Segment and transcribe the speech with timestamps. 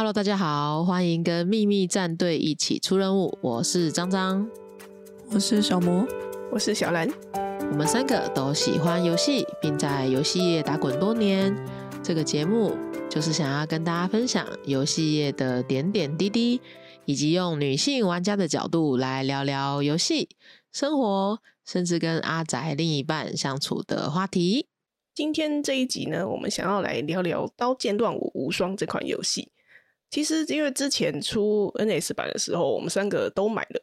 [0.00, 3.36] Hello，大家好，欢迎跟秘密战队一起出任务。
[3.42, 4.48] 我是张张，
[5.30, 6.06] 我是小魔，
[6.50, 7.06] 我是小兰。
[7.70, 11.54] 我们三个都喜欢游戏，并在游戏业打滚多年。
[12.02, 12.74] 这个节目
[13.10, 16.62] 就是想要跟大家分享游戏业的点点滴滴，
[17.04, 20.30] 以及用女性玩家的角度来聊聊游戏、
[20.72, 24.66] 生活，甚至跟阿宅另一半相处的话题。
[25.14, 29.52] 今天这一集呢，我们想要来聊聊《刀剑乱舞无双》这款游戏。
[30.10, 33.80] 其实，因为之前出 NS 版的时候，我们三个都买了，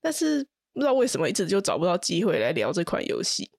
[0.00, 3.50] 但是不知道为什么一直就找不到机会来聊这款游戏。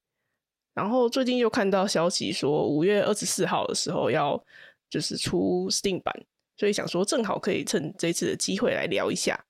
[0.75, 4.41] 然后最近又看到消息说，五月二十四号的时候要
[4.89, 6.13] 就是出 Steam 版，
[6.57, 9.43] 所以想说正好可以趁这次的机会来聊一下。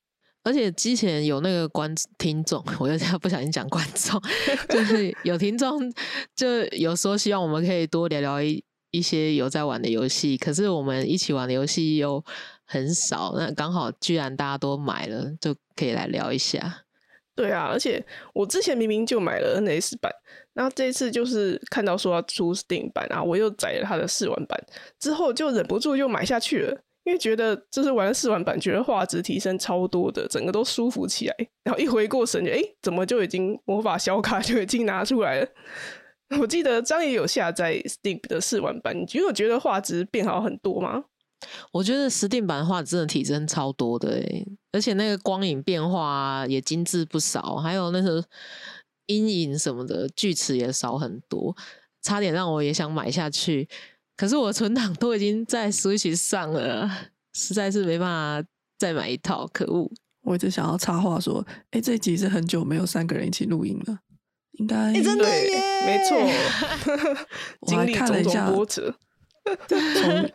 [0.43, 4.19] 而且之前有那个观听众， 我又不小心讲观众，
[4.69, 5.93] 就是有听众
[6.33, 12.23] 就有说希望我们可以多聊聊一一些有在玩的游戏，可是我们一起玩的游戏又。
[12.71, 16.83] 很少，那刚好居然大家都买了，就可以来聊一下。
[17.35, 18.01] 对啊，而且
[18.33, 20.09] 我之前明明就买了 NS 版，
[20.53, 24.57] 然后这次就是看到说要出 Steam 版啊，我又载了它的试玩版，
[24.99, 31.35] 之后就忍不住又买下去了，因为觉得就是玩了试玩版，觉得画质提升超多的，整个都舒服起来。
[31.63, 35.47] 然后一回过神，哎，怎么就已经魔法小卡就已经拿出来了？
[36.39, 41.03] 我记得张也有下载 Steam 的试玩版，你有觉得画质变好很多吗？
[41.71, 48.23] 我觉得实定版的话，真的提升超多的诶，而且那个光影变化也精致不少，还有那个
[49.07, 51.55] 阴影什么的锯齿也少很多，
[52.01, 53.67] 差点让我也想买下去。
[54.15, 56.89] 可是我存档都已经在 Switch 上了，
[57.33, 58.07] 实在是没办
[58.43, 58.47] 法
[58.77, 59.91] 再买一套，可恶！
[60.23, 63.97] 我一直想要插话说，哎，这集是很久没有三个人一起录音了，
[64.59, 66.17] 应该真的耶，没错
[67.65, 68.95] 经历种种波折，
[69.67, 70.29] 从。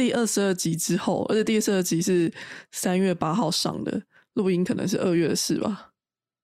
[0.00, 2.32] 第二十二集之后，而且第二十二集是
[2.72, 5.90] 三月八号上的，录音可能是二月的事吧。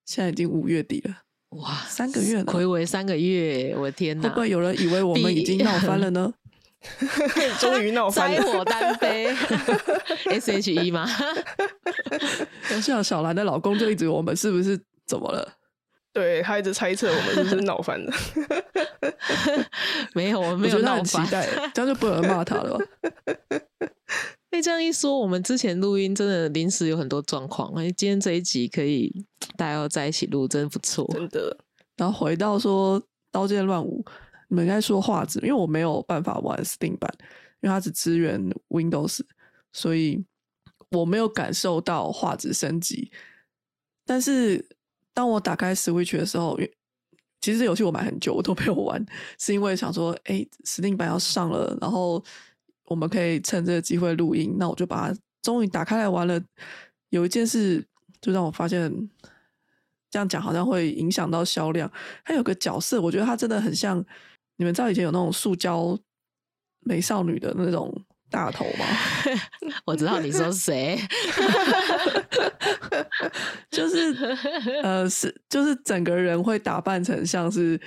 [0.04, 1.22] 现在已经五月底了，
[1.58, 4.24] 哇，三个月了，回违三个月，我的天哪！
[4.24, 6.30] 会不会有人以为我们已经闹翻了呢？
[7.58, 9.34] 终于闹翻了，灾火单飞，
[10.28, 11.08] S H E 吗？
[12.82, 15.50] 像小兰的老公就一直我们是不是怎么了？
[16.16, 18.10] 对他一直猜测我们是不是闹翻了，
[20.16, 21.28] 没有，我没有闹翻，
[21.74, 22.78] 这样就不能骂他了。
[24.48, 29.12] 被这样一说，我们之前录音真的临时有很多状况，哎，今天这一集可以
[29.58, 31.54] 大家要在一起录，真的不错，真的。
[31.98, 32.98] 然后回到说
[33.30, 34.02] 《刀剑乱舞》，
[34.48, 37.14] 你们应该说画质，因为我没有办法玩 Steam 版，
[37.60, 39.20] 因为它只支援 Windows，
[39.70, 40.24] 所以
[40.92, 43.12] 我没有感受到画质升级，
[44.06, 44.64] 但是。
[45.16, 46.58] 当我打开 Switch 的时候，
[47.40, 49.02] 其实这游戏我买很久，我都没有玩，
[49.38, 52.22] 是因为想说，哎，Steam 版要上了，然后
[52.84, 56.38] 我们可以趁这个机会录音，那我就把它终于打开来玩了。
[57.08, 57.82] 有一件事
[58.20, 58.92] 就让我发现，
[60.10, 61.90] 这样讲好像会影响到销量。
[62.22, 64.04] 它有个角色，我觉得它真的很像，
[64.56, 65.98] 你们知道以前有那种塑胶
[66.80, 68.04] 美少女的那种。
[68.30, 68.84] 大头吗？
[69.86, 70.98] 我知道你说谁，
[73.70, 74.14] 就是
[74.82, 77.80] 呃，是就是整个人会打扮成像是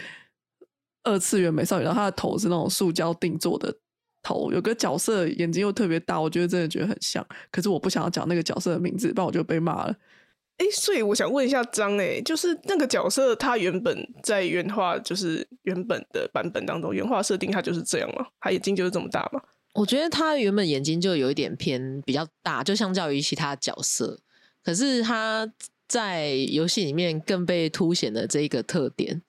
[1.04, 3.76] 二次元美少女，然后她的头是那种塑胶定做的
[4.24, 7.26] 头，有个角色眼睛又特别大，我觉得真的觉得很像。
[7.52, 9.96] 可是我不想要讲那个角色的名字，不然我就被骂了。
[10.58, 18.26] 哎，所以我想问一下张，哎，就是那个角色他原本在原画，就是原本的版本当中，原画设定他就是这样吗？
[18.42, 19.42] 他眼睛就是这么大吗？
[19.74, 24.20] 我觉得他原本眼睛就有一点偏比较大，就相较于其他角色。
[24.64, 25.50] 可是他
[25.88, 29.22] 在游戏里面更被凸显了这一个特点，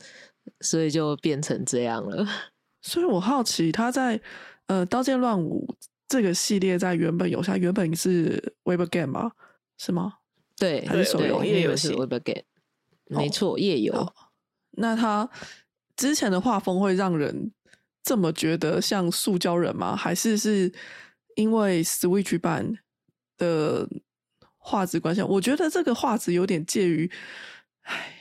[0.61, 2.27] 所以就变成这样了。
[2.83, 4.21] 所以我好奇他在
[4.67, 5.67] 呃《刀剑乱舞》
[6.09, 9.33] 这个系列在原本有它原本是 Web Game 吗？
[9.79, 10.15] 是吗？
[10.57, 12.43] 对，还是手游页游是 Web Game？
[13.07, 14.13] 没错，夜游。
[14.73, 15.29] 那他
[15.97, 17.53] 之前的画风会让人。
[18.03, 19.95] 这么觉得像塑胶人吗？
[19.95, 20.73] 还是是
[21.37, 22.79] 因为 Switch 版
[23.37, 23.89] 的
[24.57, 25.23] 画质关系？
[25.23, 27.11] 我觉得这个画质有点介于，
[27.83, 28.15] 唉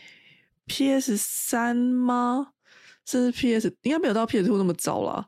[0.68, 2.54] ，PS 三吗？
[3.06, 5.28] 甚至 PS 应该没有到 PS Two 那么糟啦。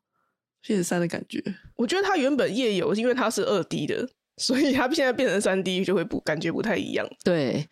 [0.61, 1.43] PS 三的感觉，
[1.75, 7.09] 我觉得它原本夜游因为它是二 D 的，所以它现在变成三 D 就会不感觉不太一样。
[7.23, 7.67] 对，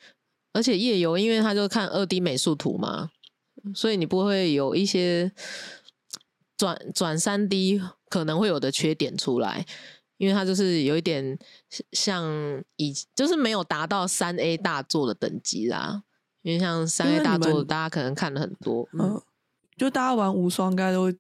[0.54, 3.12] 而且夜游因为它就看二 D 美术图嘛，
[3.76, 5.32] 所以你不会有一些。
[6.60, 9.66] 转转三 D 可能会有的缺点出来，
[10.18, 11.40] 因为它就是有一点
[11.94, 12.24] 像
[12.76, 16.04] 以就是没有达到三 A 大作的等级啦。
[16.42, 19.22] 因为像三 A 大作，大家可能看了很多，嗯，
[19.78, 21.12] 就大家玩无双，应该都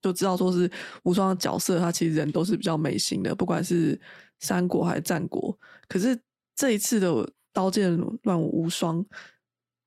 [0.00, 0.70] 就知道说是
[1.04, 4.00] 无双的角色，他其实人都是比较美型的，不管是
[4.40, 5.56] 三国还是战国。
[5.88, 6.18] 可是
[6.54, 7.08] 这一次的
[7.52, 9.04] 《刀剑乱舞无双》，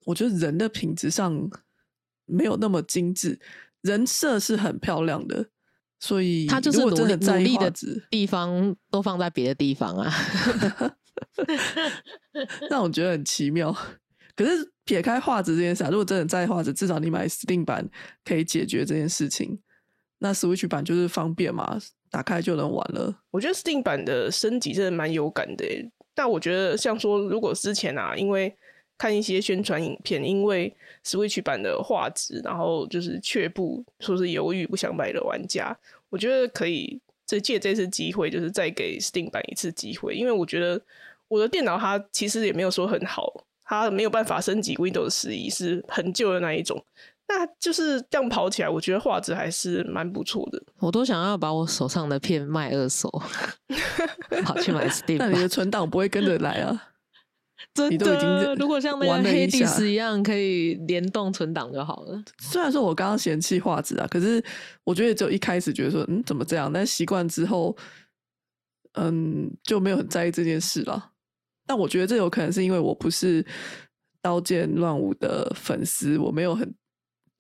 [0.06, 1.50] 我觉得人的品质上
[2.26, 3.40] 没有那么精致，
[3.86, 5.46] 人设是很漂亮的，
[6.00, 7.72] 所以他就是努力真的在意努力的
[8.10, 10.12] 地方都放在别的地方啊。
[12.70, 13.76] 让我觉得很奇妙。
[14.36, 17.88] 可是撇开画质这件事啊，如果真的在意画质，至少你买 Steam 版
[18.26, 19.60] 可以解决这件事情。
[20.18, 21.80] 那 Switch 版就是方便嘛，
[22.10, 23.22] 打开就能玩了。
[23.32, 25.66] 我觉得 Steam 版的升级真的蛮有感的，
[26.14, 28.54] 但我觉得像说，如果之前啊，因为
[28.98, 35.78] 看一些宣传影片，因为 Switch 版的画质，然后就是却步，说是犹豫不想买的玩家，
[36.10, 40.82] 我觉得可以这借这次机会，就是再给 Steam 版一次机会，因为我觉得
[41.28, 46.84] 我的电脑它其实也没有说很好，它没有办法升级 Windows 十一，是很旧的那一种。
[47.28, 50.62] 那就是这样跑起来，我觉得画质还是蛮不错的。
[50.78, 53.10] 我都想要把我手上的片卖二手，
[54.46, 55.30] 跑去买 Steam 那。
[55.30, 56.92] 你的存档不会跟着来啊。
[57.74, 62.24] 真你都已经的，如果像那个黑迪下斯一样，可以联动存档就好了。
[62.40, 64.44] 虽然说我刚刚嫌弃画质啊，可是
[64.84, 66.72] 我觉得只有一开始觉得说，嗯，怎么这样？
[66.72, 67.76] 但习惯之后，
[68.94, 71.12] 嗯，就没有很在意这件事了。
[71.66, 73.44] 但我觉得这有可能是因为我不是
[74.22, 76.74] 《刀剑乱舞》的粉丝，我没有很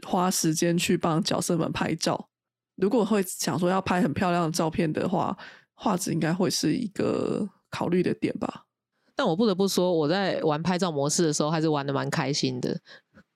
[0.06, 2.30] 花时间去帮角色们拍照。
[2.75, 5.38] 如果会想说要拍很漂亮的照片的话，
[5.75, 8.65] 画质应该会是一个考虑的点吧。
[9.16, 12.78] 但我不得不说，我在玩拍照模式的时候，还是玩的蛮开心的。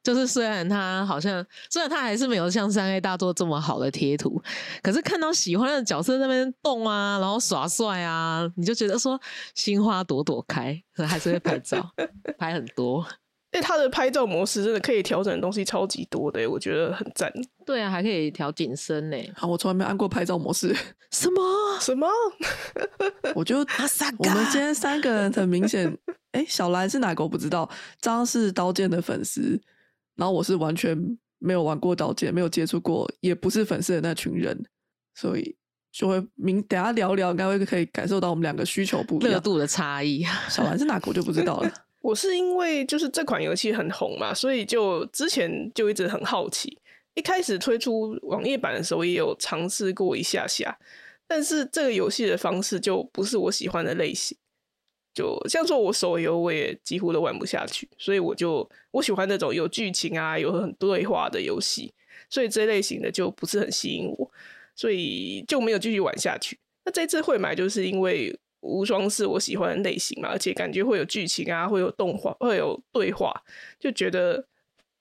[0.02, 4.42] 就是虽然它好像，虽然它还是没有像三 A 大作这么好的贴图，
[4.82, 9.20] 可是看到喜欢的角色在那边动啊，然后耍帅啊，你就觉得说
[9.56, 11.86] 心花朵朵开，可还是会拍照，
[12.38, 13.06] 拍很多。
[13.52, 17.32] 哎， 它的拍照模式真的可以调整的东西超级多的，我觉得很赞。
[17.70, 19.18] 对啊，还可以调景深呢。
[19.36, 20.76] 好，我从来没按过拍照模式，
[21.14, 21.44] 什么？
[21.80, 22.08] 什么？
[23.36, 23.60] 我就
[24.18, 25.96] 我们今天三个人很明显，
[26.32, 27.70] 哎，小兰是哪个我不知道，
[28.02, 29.62] 张是刀剑的粉丝，
[30.16, 30.98] 然后我是完全
[31.38, 34.66] 没有玩过刀剑，没有接触过，也不是粉丝的那群人，
[35.14, 35.56] 所以
[35.92, 39.34] 就会明等下聊聊，应该会可以感受到我们两个需求不一样。
[39.34, 40.26] 热度的差异。
[40.50, 41.72] 小兰是哪个我就不知道了。
[42.02, 46.76] 我是因为就是这款游戏很红嘛，所以就之前就一直很好奇。
[47.20, 50.80] 一开始推出网页版的时候，也有尝试过一下下，
[51.28, 54.38] 但是这个游戏的方式就不是我喜欢的类型。
[55.14, 61.94] 就像说我手游，我也几乎都玩不下去，所以我就我喜欢那种有剧情啊、有很对话的游戏，
[62.30, 64.32] 所以这类型的就不是很吸引我，
[64.74, 66.58] 所以就没有继续玩下去。
[66.86, 73.34] 那这次会买，就是因为无双是我喜欢的类型嘛，而且感觉会有剧情啊，会有动画，会有对话，
[73.78, 74.48] 就觉得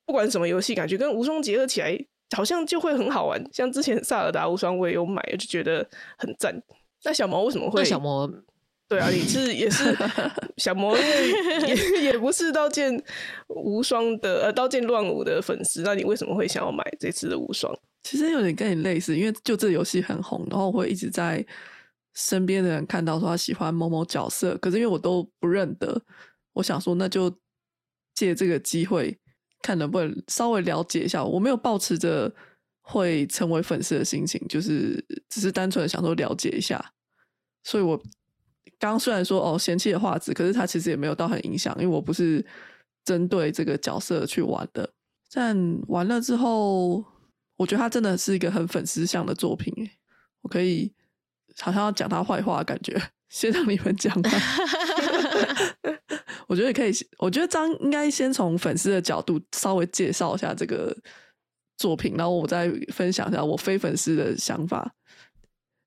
[0.08, 1.94] 不管什么游戏，感觉跟无双结合起来，
[2.34, 3.38] 好像就会很好玩。
[3.52, 6.58] 像之前萨尔达无双我也有买，就觉得很赞。
[7.04, 7.84] 那小毛为什么会？
[7.84, 8.26] 小毛
[8.88, 9.94] 对啊，你是也是
[10.56, 11.76] 小魔，因为也
[12.08, 12.90] 也不是刀剑
[13.48, 17.70] 无双的呃刀剑乱舞的粉丝，那你为什么会想要买这次的无双？
[18.02, 21.44] 其实有点跟你类似，因为就这游戏很红，然后我会一直在
[22.14, 26.00] 身边的人看到说他喜欢某某角色，可是因为我都不认得，
[26.54, 27.30] 我想说那就
[28.14, 29.18] 借这个机会
[29.68, 31.22] 看能不能稍微了解一下。
[31.22, 32.32] 我没有抱持着
[32.80, 36.82] 会成为粉丝的心情，就是只是单纯的想说了解一下。
[37.64, 38.00] 所以我
[38.78, 42.42] 刚虽然说哦嫌弃的画质，可是它其实也没有到很影响，因为我不是
[43.04, 44.88] 针对这个角色去玩的。
[45.30, 47.04] 但玩了之后，
[47.56, 49.70] 我觉得它真的是一个很粉丝向的作品，
[50.40, 50.90] 我可以
[51.60, 54.30] 好像要讲他坏话感觉，先让你们讲吧。
[56.48, 60.96] 我觉得可以，我觉得张应该先从粉丝的角度稍微介绍一下这个
[61.76, 64.94] 作品，然后我再分享一下我非粉丝的想法，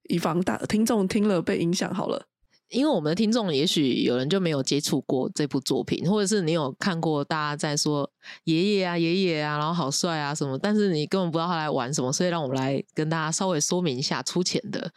[0.04, 1.92] 以防大听众听了被影响。
[1.94, 2.28] 好了，
[2.70, 8.10] 因为我们的听众也许有人就没有接触过这部作品，或者是你有看过大家在说
[8.44, 14.92] 爷爷啊、爷爷啊，然后好帅啊什么，但是你根本不知道他来玩什么，所以让我们来跟大家稍微说明一下，粗浅的，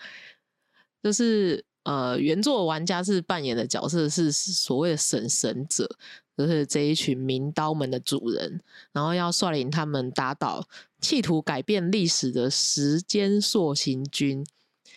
[1.03, 5.89] 就是呃，原作玩家是扮演的角色是所谓的神神者，
[6.37, 8.61] 就是这一群名刀们的主人，
[8.93, 10.67] 然后要率领他们打倒
[11.01, 14.45] 企图改变历史的时间塑形军。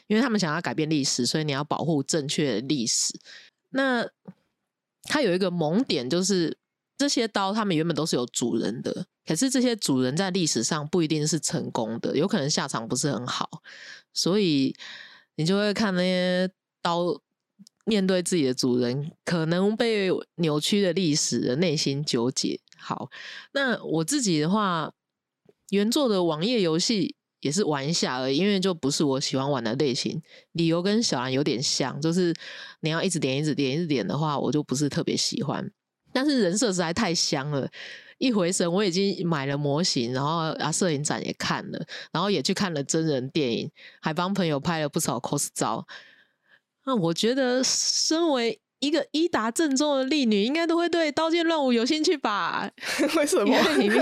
[0.08, 3.14] 因为他们想要改变历史，所以你要保护正确的历史。
[3.72, 4.08] 那
[5.04, 6.58] 它有一个萌点，就是
[6.98, 13.62] 这些刀他们原本都是有主人的，可是这些主人在历史上不一定是成功的，有可能下场不是很好，
[14.14, 14.74] 所以
[15.36, 16.50] 你就会看那些
[16.82, 17.22] 刀
[17.86, 22.60] 面对自己的主人可能被扭曲的历史的内心纠结。
[22.78, 23.10] 好，
[23.54, 24.92] 那我自己的话，
[25.70, 27.16] 原作的网页游戏。
[27.42, 30.20] 也是玩一下而已，因为就不是我喜欢玩的类型。
[30.54, 32.34] 理由跟小兰有点像，就是
[32.82, 35.64] 你要一直点、一直点、一直点的话，我就不是特别喜欢。
[36.12, 37.70] 但是人设实在太香了，
[38.18, 41.80] 一回神我已经买了模型，然后啊摄影展也看了，
[42.12, 45.86] 然后也去看了真人电影，还帮朋友拍了不少 cos 照。
[46.88, 52.72] 那我觉得，身为一个伊达正宗的丽女，应该都会对《刀剑乱舞》有兴趣吧？
[53.18, 53.62] 为什因么？
[53.62, 54.02] 为里面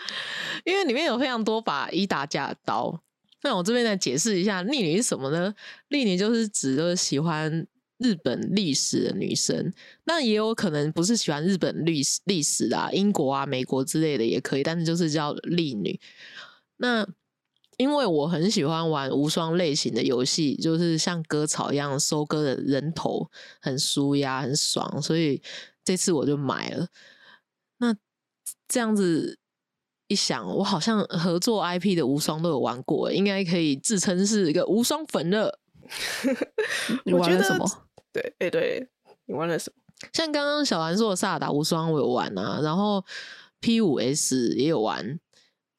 [0.64, 2.98] 因为里面有非常多把伊达家的刀。
[3.42, 5.54] 那我这边来解释一下，丽女是什么呢？
[5.88, 7.66] 丽女就是指就是喜欢
[7.98, 9.70] 日本历史的女生，
[10.04, 16.00] 那也有可能不是喜欢日本历史历史啊，英国啊、美国之类的也可以，但是就是叫丽女。
[16.78, 17.06] 那
[17.78, 23.30] 因为我很喜欢玩无双类型的游戏，就是像割草一样收割的人头，
[23.62, 25.40] 很舒压、很爽，所以
[25.82, 26.88] 这次我就买了。
[27.78, 27.96] 那
[28.66, 29.38] 这样子
[30.08, 35.58] 一想，我好像合作 IP 的无双都有玩过，应该可以自称是一个无双粉了。
[37.06, 37.64] 你玩了什么？
[38.12, 38.88] 对，哎、对
[39.26, 40.08] 你玩了什么？
[40.12, 43.04] 像刚刚小兰说的《萨尔达无双》，我有玩啊，然后
[43.60, 45.18] P 五 S 也有玩，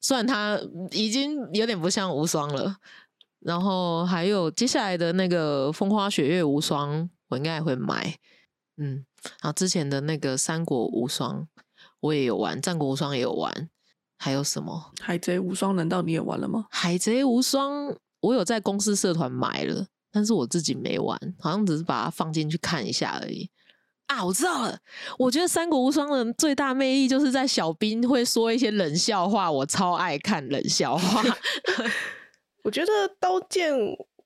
[0.00, 2.76] 虽然它已经有点不像无双了。
[3.42, 8.14] 然后还有接下来的那个《风花雪月无双》，我应该也会买。
[8.76, 9.06] 嗯，
[9.40, 11.40] 然后之前的那个《三国无双》
[12.00, 13.70] 我也有玩，《战国无双》也有玩，
[14.18, 16.60] 还有什么海贼无双难道你也玩了吗？
[16.68, 17.88] 《海贼无双》，
[18.20, 23.48] 我有在公司社团买了，但是我自己没玩，好像只是把它放进去看一下而已。
[24.10, 24.76] 啊，我知道了。
[25.16, 31.22] 我觉得《三国无双》的最大魅力就是在小兵会说一些冷笑话，我超爱看冷笑话。
[32.64, 33.72] 我觉得《刀剑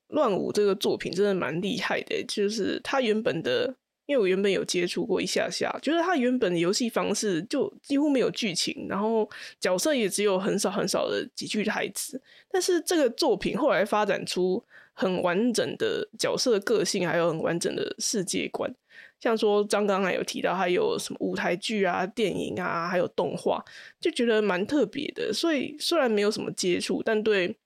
[0.07, 3.75] 乱舞》这个作品真的蛮厉害的，就是它原本的，
[4.07, 12.19] 因为我原本有接触过一下下，觉得它原本的游戏方式就几乎没有剧情，然后角色也只有很少很少的几句台词，
[12.51, 14.63] 但是这个作品后来发展出
[14.93, 18.73] 很完整的角色个性，还有很完整的世界观。
[19.19, 23.63] 像说张刚才有提到，还有什么舞台剧啊、电影啊，还有动画，
[23.99, 25.33] 就觉得蛮特别的。
[25.33, 27.57] 所以虽然没有什么接触，但对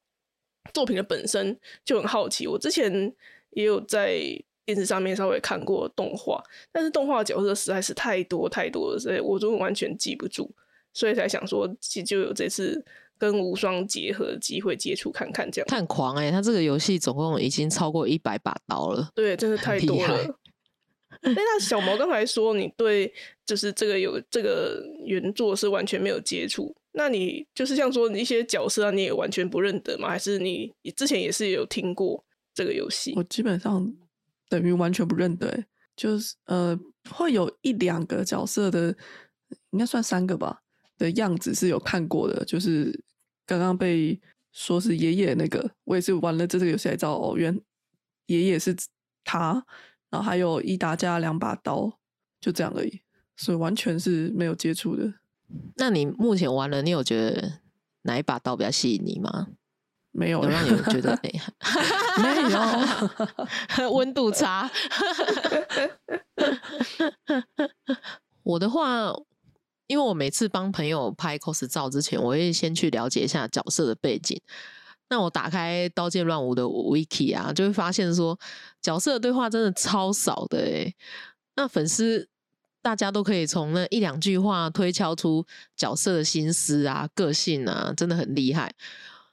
[0.74, 2.48] 作品的本身就很好奇。
[2.48, 3.14] 我之前
[3.52, 4.22] 也有在
[4.66, 6.42] 电视上面稍微看过动画，
[6.72, 10.50] 但是动画角色实在是太多太多了，所以我都完全记不住，
[10.94, 12.86] 所以才想说，其实就有这次
[13.18, 15.68] 跟无双结合的机会接触看看这样。
[15.68, 19.10] 看狂哎、欸，他这个游戏总共已经超过一百把刀了。
[19.16, 20.39] 对，真的太多了。
[21.22, 23.14] 哎，那小毛刚才说你对
[23.46, 30.08] 就是这个有这个原作是完全没有接触，那你就是像说你一些角色啊，你也完全不认得吗？
[30.10, 32.24] 还是你之前也是有听过
[32.54, 33.24] 这个游戏我？
[33.24, 33.94] 基本上
[34.48, 36.80] 等于完全不认得，就是呃，
[37.12, 38.96] 会有一两个角色的，
[39.72, 40.62] 应该算三个吧
[40.98, 43.04] 的样子是有看过的，就是
[43.46, 44.20] 刚刚被
[44.54, 47.60] 说是爷爷那个，我也是玩了这个游戏才知道哦，原
[48.28, 48.76] 爷爷是
[49.24, 49.66] 他，
[50.10, 52.00] 然后还有伊达家两把刀，
[52.42, 53.02] 就这样而已，
[53.38, 55.14] 所以完全是没有接触的。
[55.76, 57.60] 那你目前玩了，你有觉得
[58.04, 59.48] 哪一把刀比较吸引你吗？
[60.12, 61.32] 没有有让你觉得 哎，
[62.18, 64.70] 没有， 温度差。
[68.42, 69.14] 我的话，
[69.86, 74.42] 因为我每次帮朋友拍 cos 照之前，我会先去了解一下角色的背景。
[75.10, 78.40] 那我打开《刀剑乱舞》的 wiki 啊，就会发现说
[78.82, 80.96] 角色的对话真的超少的诶。
[81.56, 82.30] 那粉丝
[82.82, 88.74] 大家都可以从那一两句话推敲出角色的心思啊、个性啊，真的很厉害。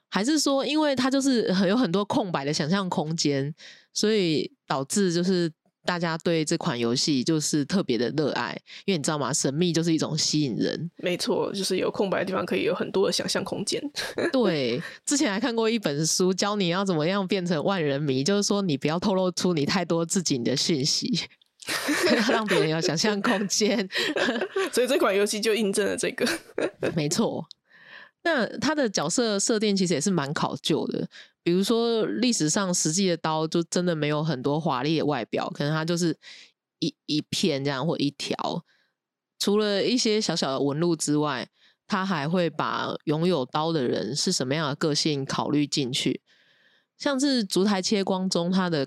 [0.09, 3.53] 还是说，因为他就是很有很多空白的想象空间，
[3.93, 5.51] 所以导致就是
[5.87, 8.55] 大家对这款游戏就是特别的热爱。
[8.85, 9.31] 因为你知道吗？
[9.33, 10.91] 神秘就是一种吸引人。
[10.97, 13.81] 没错，就是有空白的地方可以有很多的想象空间。
[14.33, 21.11] 对，之前还看过一本书，教你要怎么样变成万人迷，就是说你不要透露出你太多自己的讯息，
[22.29, 23.87] 让别人有想象空间。
[24.73, 26.27] 所以这款游戏就印证了这个。
[26.95, 27.45] 没错，
[28.23, 31.07] 那他的角色设定其实也是蛮考究的。
[31.47, 36.13] 比如说历史上实际的刀就真的没有很多华丽的外表，可能它就是
[36.79, 38.65] 一一片这样或一条。
[39.39, 41.47] 除了一些小小的纹路之外，
[41.87, 46.19] 他还会把拥有刀的人是什么样的个性考虑进去。
[46.97, 48.85] 像是烛台切光中，他的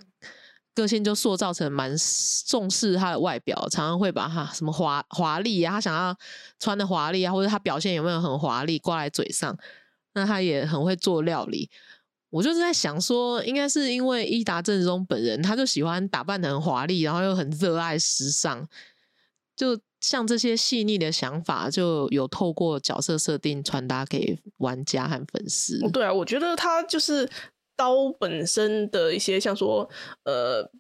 [0.75, 1.97] 个性就塑造成蛮
[2.47, 6.15] 重视他的外表，常常会把他什么华华丽啊，他想要
[6.59, 9.57] 穿的华丽啊，或者他表现有没有很华丽挂在嘴上。
[10.13, 11.71] 那他也很会做料理。
[12.31, 18.67] 我就是在想说，应该是因为伊达正宗本人，他就喜欢打扮的很华丽，然后又很热爱时尚，
[19.57, 25.79] 就像这些细腻的想法，就有透过角色设定传达给玩家和粉丝。
[25.91, 27.29] 对啊，我觉得他就是
[27.77, 29.91] 刀本身的一些，像说
[30.25, 30.71] 呃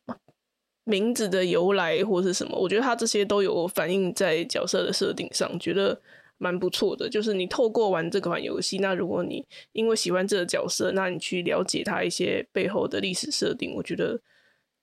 [0.84, 6.00] 名字的由来或是什么，我觉得他这些都有反映在角色的设定上，觉得
[6.40, 7.08] 蛮不错的。
[7.08, 14.20] 就是你透过玩这款游戏，那如果你因为喜欢这个角色，那你去了解他一些背后的历史设定，我觉得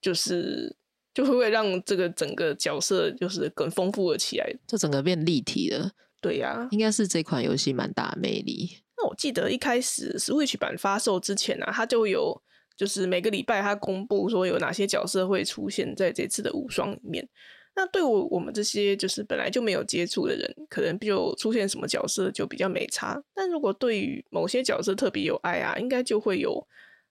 [0.00, 0.74] 就是
[1.12, 4.50] 就会会让这个整个角色就是更丰富了起来。
[4.66, 5.90] 就整个变立体了。
[6.20, 8.70] 对呀、应该是这款游戏蛮大的魅力。
[8.96, 12.42] 那我记得一开始 Switch 版发售之前啊，它就有
[12.76, 17.28] 就是每个礼拜它公布说有哪些角色会出现在这次的无双里面。
[17.78, 23.22] 那对我我们这些就是本来就没有接触的人，可能就出现什么角色就比较没差。
[23.32, 26.66] 但如果对于某些角色特别有爱啊，应该就会有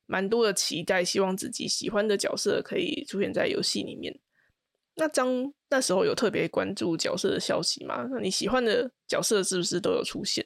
[0.08, 4.20] 蛮多的期待，希望自己喜欢的角色可以出现在游戏里面。
[4.96, 8.06] 那张那时候有特别关注角色的消息吗？
[8.12, 10.46] 那你喜欢的角色是不是都有出现？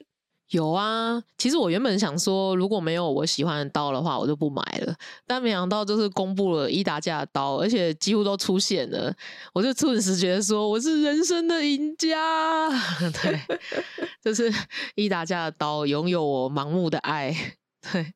[0.52, 4.94] 有啊，其实我原本想说，如果没有我喜欢的刀的话，我就不买了。
[5.26, 9.10] 但没想到就是公布了伊达家的刀，而且几乎都出现了，
[9.54, 12.68] 我就顿时觉得说我是人生的赢家。
[13.22, 13.40] 对，
[14.22, 14.52] 就是
[14.94, 17.34] 伊达家的刀拥有我盲目的爱。
[17.90, 18.12] 对，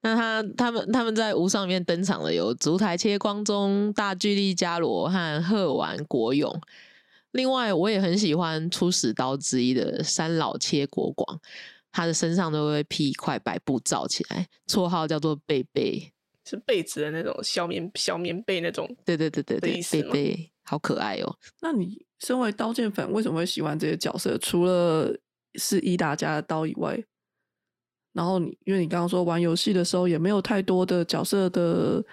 [0.00, 6.58] 那他他们他们在无上里面登场的有烛台切光中、大巨力伽罗和鹤丸国勇。
[7.32, 11.40] 另外，我也很喜欢初始刀之一的三老切国广，
[11.94, 16.12] 他的身上都会披一块白布罩起来，绰号叫做贝贝。
[16.44, 18.84] 是被子的那种小棉小棉被那种。
[19.04, 21.36] 对对对对对贝贝好可爱哦。
[21.60, 24.36] 那你身为刀剑粉，为什么会喜欢这些角色？
[24.38, 25.16] 除了
[25.54, 27.00] 是伊达家的刀以外，
[28.12, 32.04] 然后你因为你刚刚说玩游戏的时候也没有太多的角色的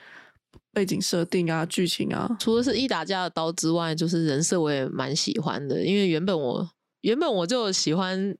[0.71, 6.69] 背景设定啊、剧情啊，除了是伊达家的刀之外，就是人设我也蛮喜欢的，因为原本我
[7.01, 8.37] 原本我就喜欢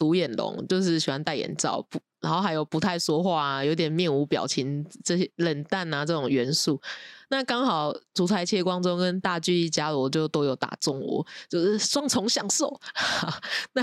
[0.00, 6.80] 独眼龙，就是喜欢戴眼罩，不，然后还有不太说话啊，有点面无表情这些冷淡啊这种元素。
[7.28, 12.80] 那刚好烛台切光中跟大巨一伽罗就都有打中我，就是双重享受。
[13.74, 13.82] 那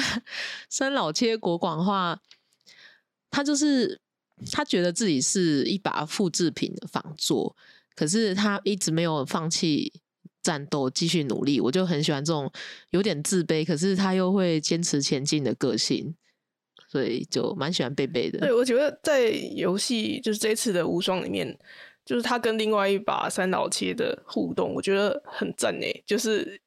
[0.70, 2.20] 三老切国广话，
[3.30, 4.02] 他就是
[4.52, 7.56] 他觉得自己是一把复制品的仿作，
[7.96, 10.02] 可是他一直没有放弃
[10.48, 11.60] 战斗，继续努力。
[11.60, 12.50] 我就很喜欢这种
[12.92, 16.16] 有点自卑，可是他又会坚持前进的个性，
[16.90, 18.40] 所以就蛮喜欢贝贝的。
[18.40, 21.58] 对，我觉得在游戏就是这次的无双里面，
[22.06, 26.04] 就是他跟另外一把三老切的互动，我觉得很赞诶。
[26.06, 26.58] 就是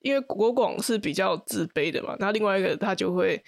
[0.00, 3.42] 因为国广是比较自卑的嘛，那另外一个他就会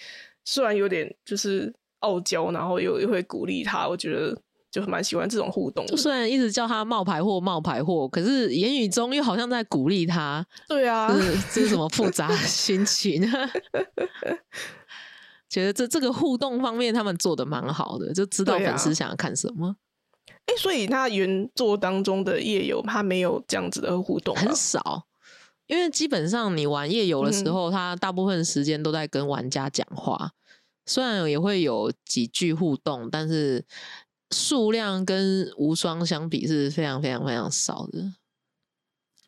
[0.46, 4.34] 虽然有点就是傲娇，然后又又会鼓励他，我觉得
[4.72, 5.96] 就蛮喜欢这种互动的就。
[5.96, 11.08] 虽然一直叫他冒牌货冒牌货，可是言语中又好像在鼓励他，对啊，
[11.52, 13.22] 这是什么复杂心情？
[15.48, 19.76] 觉得这这个互动方面他们做的蛮好的，就知道粉丝想要看什么，
[20.46, 25.06] 哎、所以他原作当中的夜游，他没有这样子的互动很少。
[25.68, 30.32] 因为基本上你玩夜游的时嗯候，他大部分时间都在跟玩家讲话，
[30.86, 33.64] 虽然也会有几句互动，但是
[34.32, 38.14] 数量跟无双相比是非常非常非常少的。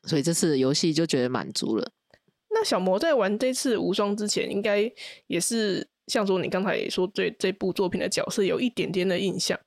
[0.05, 1.93] 所以这次的游戏就觉得满足了。
[2.51, 4.91] 那小魔在玩这次无双之前，应该
[5.27, 9.59] 也是像说你刚才也说对这部作品的角色有一点点的印象。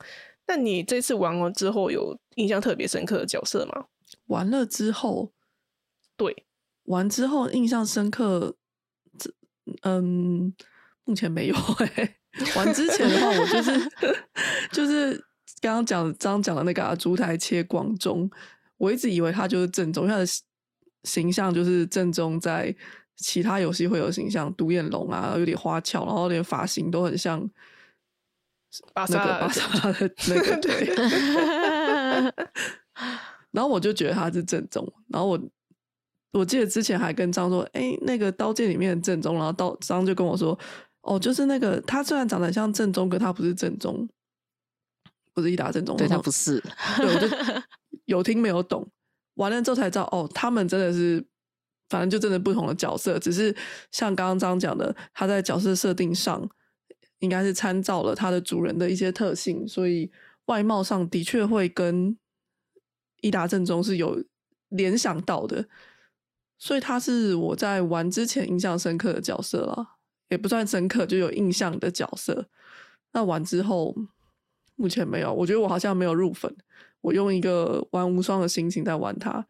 [0.48, 3.86] 那你这次玩完之后，有印象特别深刻的角色吗？
[4.28, 5.34] 玩了之后，
[6.16, 6.46] 对，
[6.84, 8.56] 玩之后印象深刻，
[9.20, 9.30] 这
[9.82, 10.54] 嗯，
[11.04, 12.16] 目前没有哎、
[12.56, 13.92] 玩之前的话，我就是
[14.72, 15.22] 就是
[15.62, 18.30] 刚刚讲刚刚讲的那个、啊、烛台切广中，
[18.78, 20.44] 我一直以为他就是正宗，因为他的形
[21.04, 22.76] 形象就是正宗在
[23.16, 27.50] 其他游戏会有形象，独眼龙啊，有点花俏，然后连发型都很像
[28.94, 30.94] 巴萨那个巴萨的那个 对。
[33.52, 35.40] 然后我就觉得他是正宗，然后我
[36.34, 40.58] 我记得之前还跟张说，哎，那个刀剑里面的正宗，然后刀张就跟我说，
[41.02, 44.08] 哦，就是那个他虽然长得很像正宗，可他不是正宗，
[45.38, 46.60] 不是一达正宗，对他不是，
[46.98, 47.28] 对，我就
[48.06, 48.90] 有听没有懂，
[49.36, 51.24] 完了之后才知道，哦，他们真的是，
[51.90, 53.56] 反正就真的不同的角色，只是
[53.92, 56.50] 像刚刚张讲的，他在角色设定上
[57.20, 60.12] 应该是参照了他的主人的一些特性，所以
[60.46, 62.18] 外貌上的确会跟
[63.22, 64.24] 伊达正宗是有
[64.70, 65.68] 联想到的，
[66.58, 69.98] 所以他是我在玩之前印象深刻的角色了，
[70.30, 72.48] 也不算深刻，就有印象的角色。
[73.14, 73.96] 那玩之后，
[74.78, 76.56] 目前没有，我觉得我好像没有入粉。
[77.02, 79.46] 我用一个玩无双的心情在玩它。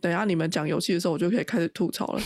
[0.00, 2.20] 等一下你们讲游戏的时候，我就可以开始吐槽了。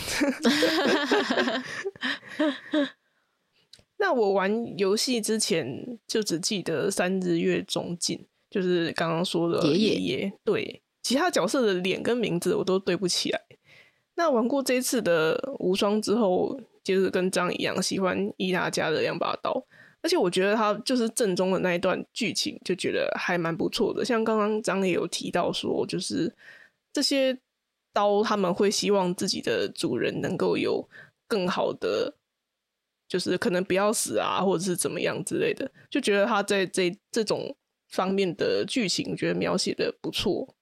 [3.97, 13.41] 那我玩游戏之前就只记得三日月中进，就是刚刚说的爷爷爷，对，其他角色的脸跟名字我都对不起来。
[14.15, 19.65] 那玩过这次的无双之后，就是跟张一样喜欢伊达家的两把刀，
[20.07, 24.05] 而且我觉得他就是正宗的那一段剧情，就觉得还蛮不错的。
[24.05, 26.33] 像刚刚张也有提到说，就是
[26.93, 27.37] 这些
[27.91, 30.87] 刀他们会希望自己的主人能够有
[31.27, 32.13] 更好的。
[33.09, 37.55] 就是可能不要死啊，或者是怎么样之类的，就觉得他在这这种
[37.89, 40.55] 方面的剧情，觉得描写的不错。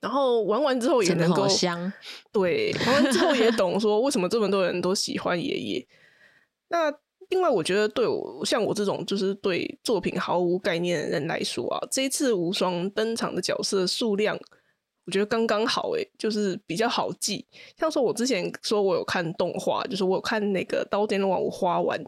[0.00, 1.92] 然后玩完之后也能够香，
[2.30, 5.88] 对，玩完之后也懂说为什么这么多人都喜欢爷爷。
[6.68, 6.92] 那
[7.30, 14.38] 另外，我觉得对我像我这种就是对作品毫无概念的人来说啊，这一次无双登场的角色数量。
[15.04, 17.42] 我觉得刚刚好诶，就是比较好记。
[17.78, 21.98] 像说，我之前说我有看动画，就是我有看那个《刀剑乱舞》花完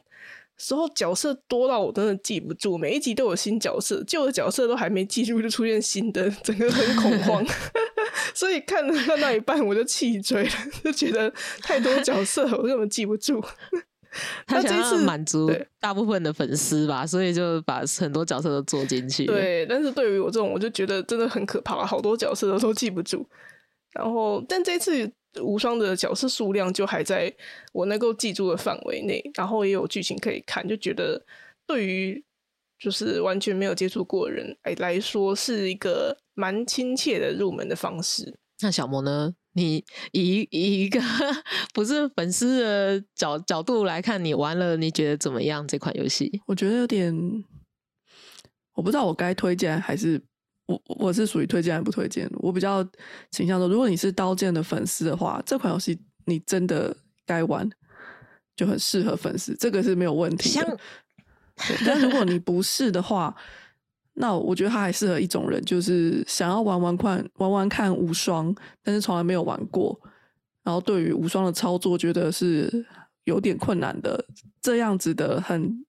[0.59, 7.43] 时候，角色多到我真的记不住，每一集都有新角色，旧的角色都还没记住就出现新的，整个很恐慌。
[8.35, 10.51] 所以看看到一半我就气追了，
[10.85, 13.43] 就觉得太多角色我根本记不住。
[14.47, 19.27] 他想要满足大部分的粉丝吧，所以就把很多角色都做进去。
[19.27, 23.27] 对，但是对于我这种，我就觉得真的很可怕，好多角色都记不住。
[23.93, 27.33] 然后，但这次无双的角色数量就还在
[27.73, 31.21] 我能够记住的范围内，然后也有剧情可以看，就觉得
[31.67, 32.25] 对于
[32.79, 38.35] 就是完全没有接触过的人来来说，是一个蛮亲切的入门的方式。
[38.63, 39.35] 那小魔呢？
[39.61, 40.99] 你以以一个
[41.75, 45.67] 不是粉丝的角角度来看，你玩了，你觉得怎么样？
[45.69, 46.41] 这款游戏？
[46.47, 47.15] 我觉得有点，
[48.75, 50.19] 我不知道我该推荐还是
[50.67, 52.27] 我我是属于推荐还不推荐？
[52.37, 52.83] 我比较
[53.31, 56.97] 倾向说，如果你是刀剑的粉丝的话，这款游戏你真的
[57.27, 57.69] 该玩，
[58.57, 60.79] 就很适合粉丝，这个是没有问题的。
[61.85, 63.37] 但如果你不是的话，
[64.21, 69.99] 那我觉得他还适合一种人，就是想要玩玩看玩玩看无双，但是从来没有玩过，
[70.63, 72.85] 然后对于无双的操作觉得是
[73.25, 74.23] 有点困难的
[74.61, 75.87] 这样子的很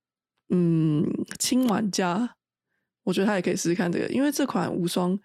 [0.47, 1.05] 嗯
[1.39, 2.37] 轻玩家，
[3.03, 5.19] 我觉得他也可以试试看这个，因为这款无双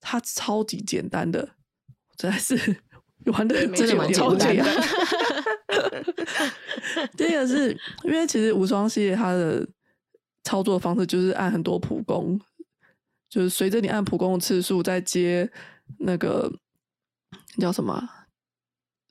[0.00, 1.46] 它超级简单的，
[2.16, 2.56] 真的是
[3.32, 4.82] 玩的真的蛮超简单的。
[7.18, 9.68] 第一个是因为其实无双系列它的。
[10.44, 12.40] 操作方式就是按很多普攻，
[13.28, 15.50] 就是随着你按普攻的次数，再接
[15.98, 16.52] 那个
[17.58, 18.08] 叫什么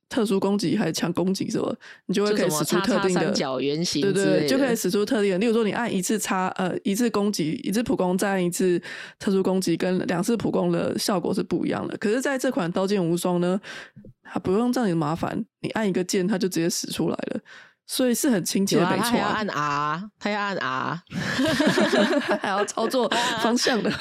[0.09, 1.75] 特殊攻击还是强攻击什么，
[2.07, 5.37] 你就会可以使出特定的角圆形，对对，就可以使出特定的。
[5.37, 8.81] 例如说，你按一次插呃一次攻击一次普攻，再按一次
[9.19, 11.95] 特殊攻击，跟两次普攻的效果是不一样的。
[11.99, 13.61] 可是在这款刀剑无双呢，
[14.23, 17.39] 它不用这样子麻烦，你按一个键，它就直接使出来了。
[17.91, 19.09] 所以是很亲切，没错。
[19.09, 21.01] 他要按 R，他要按 R，
[22.39, 23.09] 还要操作
[23.41, 23.91] 方向的。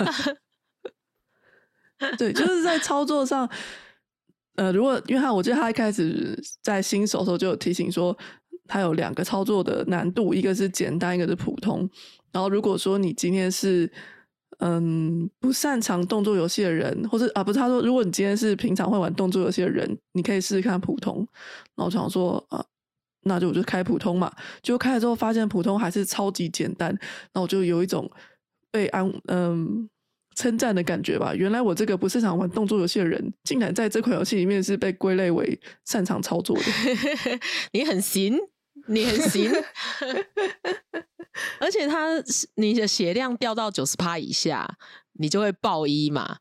[2.19, 3.49] 对，就是在操作上，
[4.57, 8.15] 呃，如果因为他，我记得他一开始在新手的时候就有提醒说，
[8.67, 11.89] 他有两个操作的难度，一个是简单，一个是普通。
[12.31, 13.91] 然后如果说你今天是
[14.59, 21.27] 嗯不擅长动作游戏的人，或者啊不是，他说如果你今天是平常会玩动作游戏的人，你可以试试看普通。
[21.75, 22.63] 然后我想说啊。
[23.29, 26.99] 那就我就开普通嘛，就开了之后发现普通还是超级简单，
[27.33, 28.11] 那我就有一种
[28.73, 29.89] 被安嗯
[30.35, 31.35] 称赞的感觉吧。
[31.35, 36.63] 原来我这个不擅长玩动作游戏的人，竟然在这款游戏里面是被归类为擅长操作的。
[37.73, 38.39] 你很行，
[38.87, 39.51] 你很行，
[41.61, 42.09] 而且他
[42.55, 44.77] 你的血量掉到九十趴以下，
[45.15, 46.39] 你就会爆一嘛。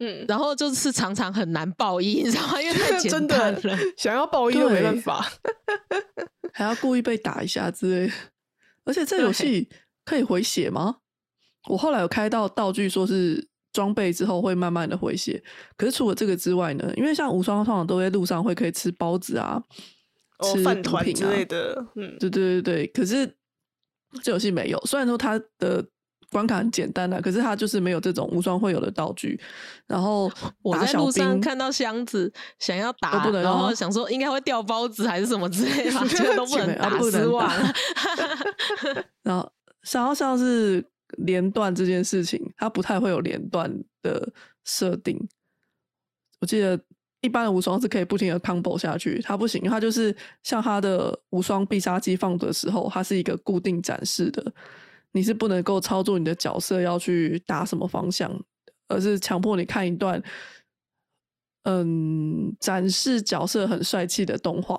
[0.00, 2.62] 嗯，然后就是常常很难报一，你知道吗？
[2.62, 5.26] 因为太 简单了，想要报一都没办法，
[6.52, 8.12] 还要故意被打一下之类。
[8.84, 9.68] 而且这游戏
[10.04, 10.98] 可以回血吗？
[11.68, 15.42] 我后来有开到道具，说是装备之后会慢慢的回血。
[15.76, 16.92] 可是除了这个之外呢？
[16.96, 19.60] 因为像无双通常都在路上会可以吃包子啊，
[20.42, 21.84] 吃饭团之类的。
[21.96, 22.86] 嗯，对对对对。
[22.86, 23.34] 可是
[24.22, 25.84] 这游戏没有，虽然说它的。
[26.30, 29.40] 关卡很简单的，可是它就是没有这种无双会有的道具。
[29.86, 30.30] 然后
[30.62, 37.74] 我在路上看到箱子，想要打，然后想说应该会掉包子还是什么之类的， 结果都不能打，不能打。
[39.22, 39.50] 然后
[39.82, 40.84] 想要像是
[41.16, 44.30] 连段这件事情，它不太会有连段的
[44.64, 45.18] 设定。
[46.40, 46.78] 我记得
[47.22, 54.52] 一般的无双是可以不停的 combo 下去，它不行，它就是像它的无双必杀技放的时候，它是一个固定展示的。
[55.12, 58.30] 你是不能够操作你的角色要去打什么方向，
[58.88, 60.22] 而是强迫你看一段，
[61.64, 64.76] 嗯，展示角色很帅气的动画，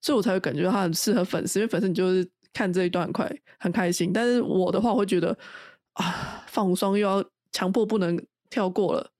[0.00, 4.12] 所以我才会感觉它很适合粉丝，因为粉丝你就是看这一段快很开心。
[4.12, 5.36] 但是我的话，会觉得
[5.94, 8.18] 啊，放无双又要强迫不能
[8.50, 9.10] 跳过了，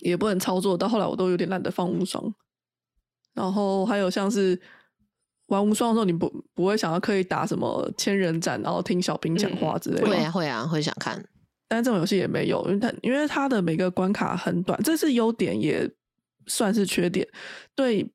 [0.00, 2.34] 也不能操作，到后来我都有点懒得放无双。
[3.34, 4.60] 然后还有像是
[5.54, 10.10] 玩无双的时候，你不不会想要刻意打什么千人斩，然后听小兵讲话之类的吗。
[10.10, 11.24] 会啊会啊会想看，
[11.68, 15.88] 但是这种游戏也没有，因为它因为它的每个关卡很短，这是优点也
[16.46, 17.26] 算是缺点。
[17.74, 18.06] 对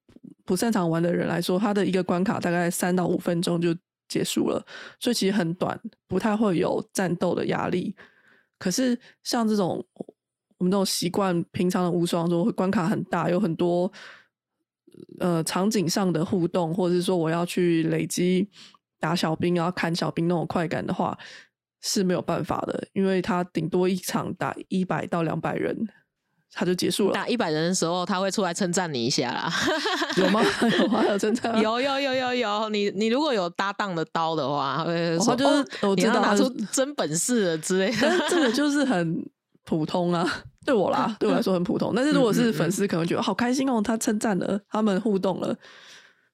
[0.45, 3.75] 不擅长玩的人来说，它的一个关卡大概三到五分钟就
[4.07, 4.65] 结束了，
[4.99, 7.95] 所以其实很短，不太会有战斗的压力。
[8.57, 9.85] 可是像这种
[10.57, 13.91] 我们这种习惯平常的无双中，关卡很大，有很多
[15.19, 18.47] 呃场景上的互动，或者是说我要去累积
[18.99, 21.17] 打小兵，然后砍小兵那种快感的话。
[21.81, 25.73] 是没有办法的，因为他顶多一场打一百到两百人，
[26.51, 27.13] 他就结束了。
[27.13, 29.49] 打一百人的时候，他会出来称赞你一下啦。
[30.19, 30.41] 有吗？
[30.77, 31.05] 有吗？
[31.07, 31.55] 有称赞？
[31.63, 32.67] 有有有有有。
[32.67, 38.27] 你你如果有搭档的刀的话，会说就是我知道拿出真本事了之类的。
[38.29, 39.25] 这个就是很
[39.65, 40.27] 普通啊，
[40.65, 41.93] 对我啦， 对我来说很普通。
[41.95, 45.55] 但是如果是粉丝，可能觉得好开心哦，他称赞了，他们互动了，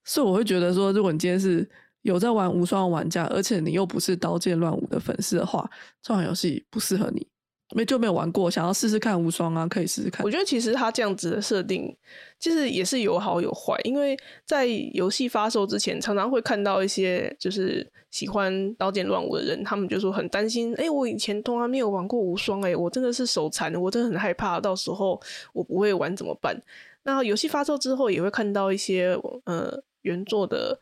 [0.03, 1.69] 所以我会觉得说，如果你今天是。
[2.05, 5.67] 有在玩无双玩家，而且你又不是刀剑乱舞的粉丝的话，
[6.03, 7.27] 这款游戏不适合你。
[7.73, 10.23] 没就没有玩过，想要试试看无双啊，可以试试看。
[10.23, 11.95] 我觉得其实它这样子的设定，
[12.39, 13.75] 其实也是有好有坏。
[13.84, 25.19] 因为在游戏发售之前，常常会看到一些就是喜欢刀剑乱舞的人，他们就说很担心，哎，我以前从来没有玩过无双，哎，我真的是手残，我真的很害怕，到时候
[25.54, 26.56] 我不会玩怎么办？
[27.04, 30.80] 那游戏发售之后，也会看到一些呃原作的。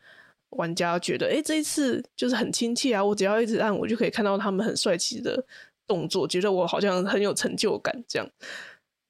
[0.56, 3.04] 玩家觉得，哎，这一次就是很亲切啊！
[3.04, 5.44] 我只要一直按，我就可以看到他们很帅气的
[5.86, 8.04] 动作，觉得我好像很有成就感。
[8.08, 8.28] 这样，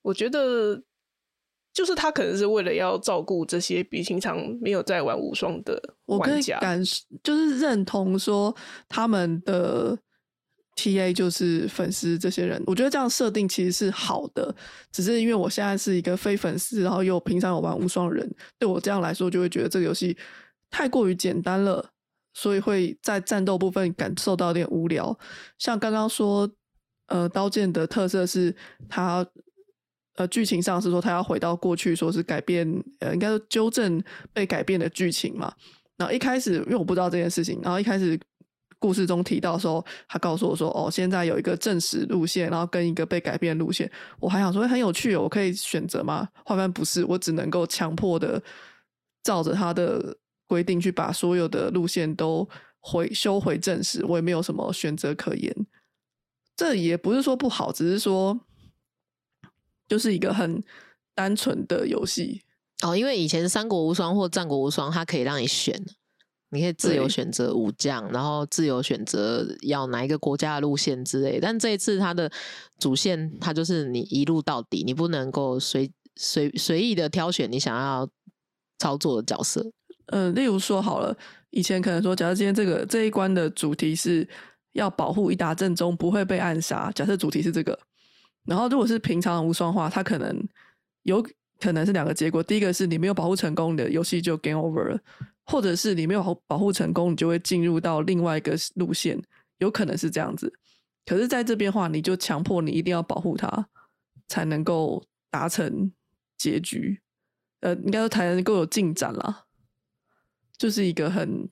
[0.03, 0.83] 我觉得
[1.73, 6.83] 就是他可能是为了要照顾这些比平常没有在玩无双的玩家，感
[7.23, 8.55] 就是认同说
[8.89, 9.99] 他们的
[10.77, 12.63] T A 就是粉丝这些人。
[12.67, 14.55] 我觉得这样设定其实是好的，
[14.93, 20.17] 只是因为我现在是一个非粉丝，然后又平常有玩无双的人，对我这样来说，就会觉得这个游戏。
[20.71, 21.91] 太过于简单了，
[22.33, 25.17] 所以会在战斗部分感受到有点无聊。
[25.57, 26.51] 像刚刚说，
[27.07, 28.55] 呃，刀剑的特色是
[28.88, 29.27] 它，
[30.17, 32.67] 呃，剧情上是说他要回到过去，说是改变，
[33.01, 35.53] 呃，应该说纠正被改变的剧情嘛。
[35.97, 38.19] 然后一开始因为我不知道这件事情，然后一开始
[38.79, 43.90] 故事中提到的时候，他告诉我说，哦，现在有一个正史路线，然后跟一个被改变路线。
[44.21, 46.29] 我还想说很有趣，我可以选择吗？
[46.45, 48.43] 后面不是，我只能够强迫的
[49.23, 50.17] 照着他的。
[50.47, 52.47] 规定去把所有的路线都
[52.79, 55.51] 回修回正史，我也没有什么选择可言。
[56.57, 58.38] 这也不是说不好，只是说
[59.88, 60.62] 就是一个很
[61.14, 62.43] 单纯的游戏
[62.83, 62.97] 哦。
[62.97, 65.85] 因为以前三国无双或战国无双，它可以让你选，
[66.51, 71.40] 你可以自由选择武将，然后自由选择要哪一个国家的路线之类。
[71.40, 72.31] 但这一次它的
[72.79, 78.09] 主线，它就是你一路到底，你不能够随随随意的挑选你想要
[78.79, 79.69] 操作的角色。
[80.07, 81.17] 嗯，例如说好了，
[81.51, 84.29] 以前可能说，假如今天这个这一关的主题是
[84.75, 87.77] 要保护一打正中不会被暗杀，假设主题是这个，
[88.45, 90.47] 然后如果是平常无双话，它可能
[91.03, 91.27] 有
[91.59, 95.01] 可能是两个结果，第一个是你没有保护成功，你的游戏就 game over 了，
[95.47, 99.21] 或者是你没有保护成功，你就会进入到另外一个路线，
[99.59, 100.53] 有可能是这样子。
[101.07, 103.69] 可是在这边话，你就强迫你一定要保护它，
[104.29, 105.93] 才能够达成
[106.37, 107.01] 结局，
[107.61, 109.45] 呃，应该说才能够有进展啦。
[110.57, 111.49] 就是一个很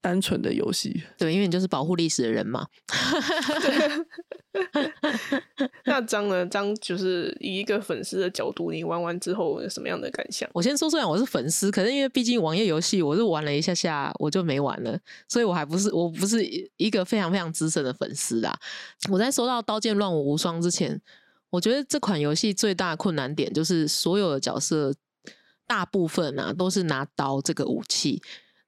[0.00, 2.66] 单纯的游戏，对，因为你就是保护历史的人嘛。
[5.84, 6.46] 那张呢？
[6.46, 10.48] 张就是以一个粉丝的角度，你玩完之后有什么样的感想？
[10.52, 16.44] 我先说，虽然我是粉丝，可是因为毕竟网页游戏，我是玩了一下下，我就没玩了，所以我还不是，我不是
[16.76, 18.56] 一个非常非常资深的粉丝啊。
[19.10, 21.00] 我在收到《刀剑乱舞无双》之前，
[21.50, 24.94] 我觉得这款游戏最大的困难点就是所有的角色。
[25.66, 28.22] 大部分啊都是拿刀这个武器，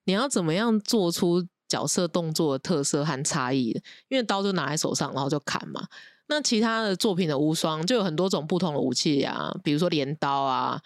[0.05, 3.69] 你要怎么样做出角色动作的特色和差异？
[4.09, 5.87] 因为刀就拿在手上，然后就砍嘛。
[6.27, 10.81] 那其他的作品的无双就有很多种不同的武器啊，比如说镰刀啊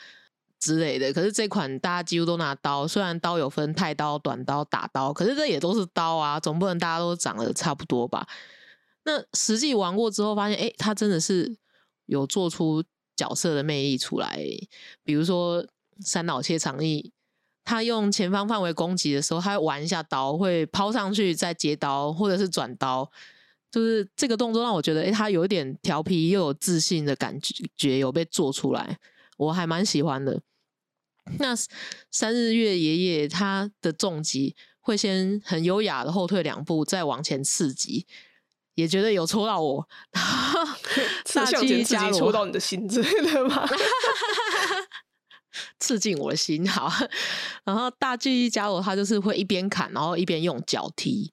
[0.58, 1.12] 之类的。
[1.12, 8.26] 可是这款大家几乎都拿刀，虽然刀有分太刀、短刀、打刀，可是这也都是刀啊，总不能大家都长得差不多吧？
[9.04, 11.56] 那实际玩过之后发现，哎，它真的是
[12.06, 12.82] 有做出
[13.16, 14.38] 角色的魅力出来，
[15.02, 15.64] 比如说。
[16.00, 17.12] 三脑切长翼，
[17.64, 23.10] 他用前方范围攻击的时候，他会玩一下刀，会抛上去再接刀，或者是转刀，
[23.70, 27.38] 就是这个动作让我觉得，诶，他有一点调皮又有自信的感
[27.76, 28.98] 觉，有被做出来，
[29.38, 30.40] 我还蛮喜欢的。
[31.38, 31.54] 那
[32.10, 38.06] 三日月爷爷他的重击会先很优雅的后退两步，再往前刺击，
[38.74, 39.88] 也觉得有戳到我。
[41.32, 43.66] 大击加戳到你的心之类的吗？
[45.80, 46.90] 刺进我的心， 好。
[47.64, 51.30] 然后大巨一加罗他就是会一边砍，然后一边用脚踢，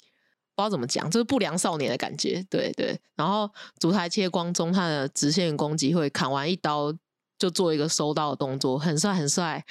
[0.55, 2.45] 不知道怎么讲，就是不良少年的感觉。
[2.49, 2.99] 对对。
[3.15, 6.93] 然后烛台切光中，他的直线攻击会砍完一刀
[7.37, 9.63] 就做一个收刀的动作，很帅很帅。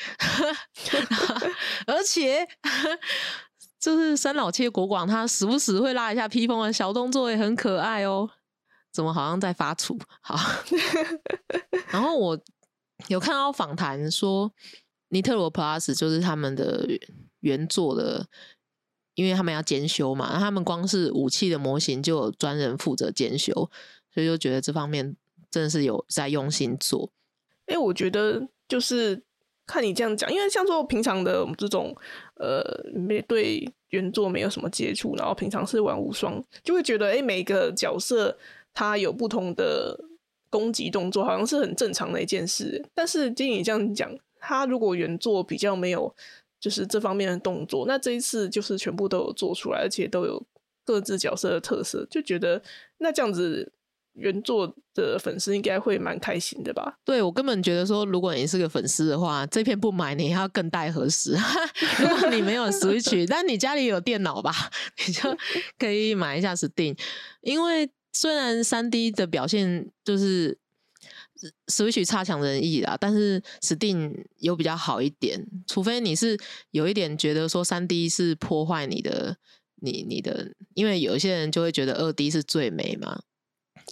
[1.87, 2.47] 而且
[3.79, 8.29] 就是三老切国广，他时不时会拉一下披风的小动作，也很可爱哦。
[8.93, 9.99] 怎么好像在发怵？
[10.21, 10.37] 好。
[11.91, 12.39] 然后我。
[13.09, 14.53] 有看到访谈说，
[15.09, 16.87] 尼特罗 Plus 就是他们的
[17.41, 18.27] 原作的，
[19.15, 23.53] 因为他们要兼修嘛，他们光是武器的模型就有专人负责兼修，
[24.15, 25.17] 所以就觉得这方面
[25.51, 27.11] 真的是有在用心做。
[27.67, 29.23] 哎，我觉得就是
[29.67, 31.95] 看你这样讲，因为像说平常的我们这种
[32.37, 32.63] 呃，
[32.95, 38.37] 没对原作没有什么接触，然后平常是玩无双，就会觉得哎，每个角色
[38.73, 40.07] 他有不同的。
[40.51, 46.13] 攻击动作好像是很正常的一件事，但是经你这样讲，他如果原作比较没有
[46.59, 50.45] 就是这方面的动作，那这一次就是全部都有做出来，而且都有
[50.85, 52.61] 各自角色的特色，就觉得
[52.99, 53.73] 那这样子
[54.15, 56.99] 原作的粉丝应该会蛮开心的吧？
[57.05, 61.37] 对我根本觉得说，如果你是个粉丝的话，这片不买你要更待何时？
[62.01, 64.53] 如果你没有 Switch， 但你家里有电脑吧，
[65.07, 65.35] 你就
[65.79, 66.99] 可以买一下 Steam，
[67.43, 67.89] 因为。
[68.13, 70.59] 虽然三 D 的表现就是
[71.69, 75.47] Switch 差强人意啦，但是 Steam 有比较好一点。
[75.67, 76.39] 除非你是
[76.71, 79.37] 有一点觉得说三 D 是破坏你的，
[79.77, 83.23] 你你的，因为有一些人就会觉得二 D 是最美嘛，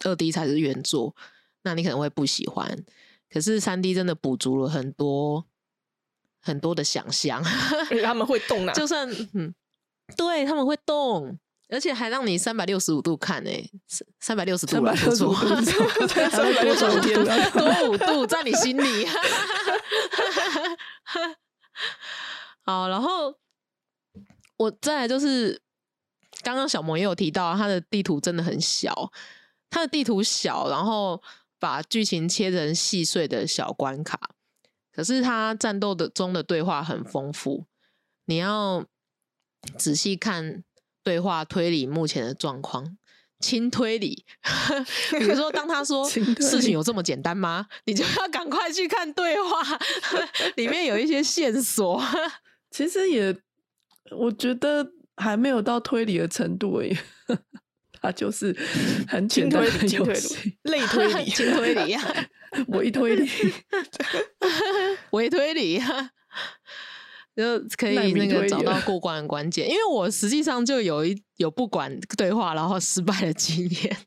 [0.03, 1.15] 二 D 才是原作，
[1.63, 2.85] 那你可能会不喜欢。
[3.31, 5.45] 可是三 D 真的补足了很多
[6.39, 7.43] 很多的想象，
[8.03, 9.53] 他们会动啊， 就算嗯，
[10.15, 11.39] 对他们会动。
[11.71, 13.71] 而且还让你三百六十五度看诶，
[14.19, 19.05] 三百六十度了，不错，三百六十五天 多五度在你心里。
[22.65, 23.35] 好，然后
[24.57, 25.61] 我再来就是
[26.41, 29.11] 刚刚小萌也有提到，它的地图真的很小，
[29.69, 31.21] 它的地图小，然后
[31.59, 34.19] 把剧情切成细碎的小关卡，
[34.91, 37.67] 可是它战斗的中的对话很丰富，
[38.25, 38.83] 你要
[39.77, 40.63] 仔细看。
[41.09, 42.95] 对话推理目前的状况，
[43.39, 44.23] 轻推理。
[45.17, 47.65] 比如说，当他说事情有这么简单吗？
[47.85, 49.79] 你就要赶快去看对话，
[50.55, 51.99] 里面有一些线索。
[52.69, 53.35] 其实也，
[54.11, 56.95] 我觉得还没有到推理的程度而已。
[57.99, 58.55] 他就是
[59.07, 61.99] 很简单的游戏，类推理、轻推理呀，
[62.67, 63.27] 微推理、
[65.09, 66.11] 我一推理呀。
[67.39, 73.97] 就可以那个找到 过关的关键，因为我实际上就有一有不管对话然后失败的经验，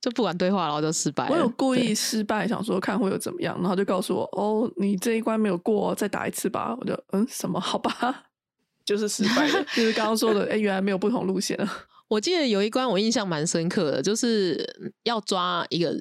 [0.00, 1.28] 就不管对话然后就失败。
[1.28, 6.76] 我有故意失败，想说看会有怎么样，然后就告诉我哦，你这一关没有过，再打一次吧。
[6.80, 7.58] 我就嗯，什么？
[7.58, 8.26] 好吧，
[8.86, 11.58] 就是失败了，就是刚刚说的，哎，原来没有不同路线。
[12.06, 16.00] 我记得有一关我印象蛮深刻的，就是要抓一个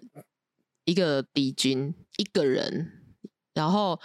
[0.85, 2.91] 一个敌军一个人，
[3.55, 3.99] 然后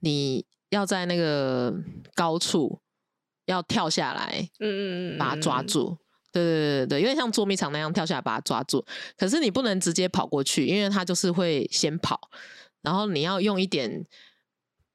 [0.00, 0.46] 你。
[0.70, 1.72] 要在那个
[2.14, 2.80] 高处
[3.46, 5.96] 要跳下来，嗯嗯嗯，把它抓住。
[6.32, 8.84] 对对对对对，有点像捉迷藏那样跳下来把它抓住。
[9.16, 12.30] 可是你不能直接跑过去，因为它就是会先跑，
[12.82, 14.06] 然后你要用一点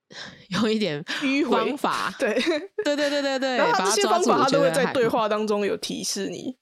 [0.49, 1.03] 用一点
[1.49, 2.15] 方法。
[2.17, 2.33] 对
[2.85, 6.55] 对对对对对， 然后这些方法他都会在对话当中有提示你，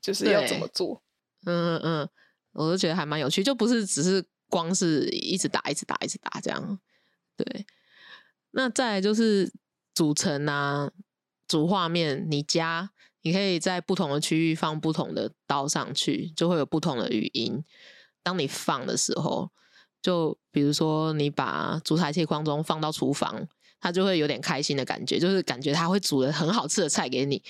[0.00, 1.02] 就是要怎么做。
[1.46, 2.08] 嗯嗯嗯，
[2.52, 6.78] 我都觉得还蛮有趣，就不是只是光是一直打一直打一直打这样。
[7.36, 7.66] 对。
[8.56, 9.52] 那再就是
[9.96, 10.88] 组成啊，
[11.48, 12.88] 主画面，你加，
[13.22, 17.64] 你可以在不同的区域放不同的刀上去，就会有不同的语音。
[18.22, 19.50] 当你放的时候，
[20.00, 23.48] 就比如说你把竹台切框中放到厨房，
[23.80, 27.42] 它就会有点开心的感觉，就是感觉它会煮的很好吃的菜给你。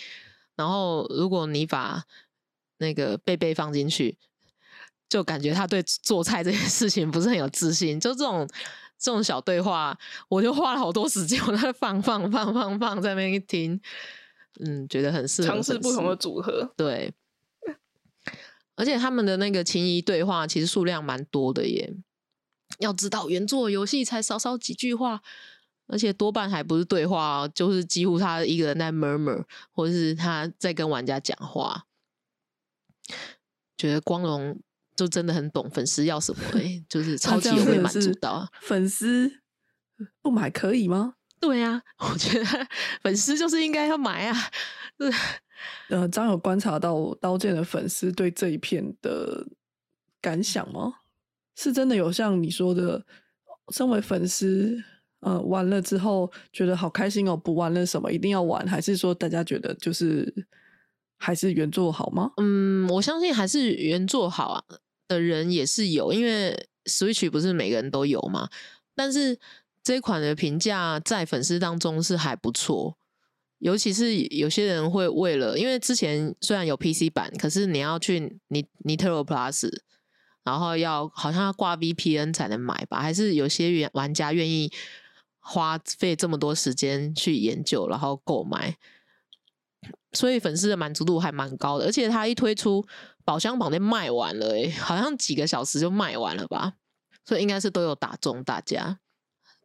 [0.56, 2.02] 然后如果你把
[2.78, 4.16] 那个贝贝放进去，
[5.06, 8.48] 就感觉他对做菜这件事情不是很有自信，就这种。
[9.04, 9.94] 这种小对话，
[10.30, 13.78] 我就花了好多时间，我在放放放放放在那边听，
[14.60, 16.72] 嗯，觉得很适合尝试不同的组合。
[16.74, 17.12] 对，
[18.76, 21.94] 而且他们的那个情谊对话其实数量蛮多的耶。
[22.78, 25.20] 要知道原作游戏才少少几句话，
[25.86, 31.84] 而且多半还不是对话，就是几乎他一个人在 murmur，或者是他在跟玩家讲话。
[33.76, 34.58] 觉得光荣
[34.96, 38.48] 就真的很懂粉丝要什么、欸，就是超级有被满足到啊。
[38.60, 39.40] 粉丝
[40.22, 41.14] 不买可以吗？
[41.40, 42.46] 对啊， 我觉得
[43.02, 44.34] 粉丝就是应该要买啊。
[44.98, 45.12] 是
[45.88, 49.46] 呃，张有观察到刀剑的粉丝对这一片的
[50.20, 50.94] 感想吗？
[51.56, 53.04] 是真的有像你说的，
[53.72, 54.82] 身为粉丝，
[55.20, 60.46] 呃，玩了之后觉得好开心哦，不玩了什么一定要玩，还是说大家觉得就是
[61.18, 62.30] 还是原作好吗？
[62.38, 64.64] 嗯，我相信还是原作好啊
[65.08, 68.48] 的人也是有，因为 Switch 不是每个人都有嘛。
[68.94, 69.38] 但是
[69.82, 72.96] 这款的评价在粉丝当中是还不错，
[73.58, 79.68] 尤其是有些人会为了，因为之前虽然有 PC 版，可是你要去你 Nitro Plus，
[80.42, 84.70] 然后要好像要挂 VPN 才能买吧，还是有些玩玩家愿意
[85.40, 88.76] 花费这么多时间去研究，然后购买。
[90.12, 92.86] 所以粉丝的满足度还蛮高的，而且它一推出
[93.24, 96.74] 宝箱榜就卖完了、欸，好像几个小时就卖完了吧，
[97.24, 98.98] 所以应该是都有打中大家。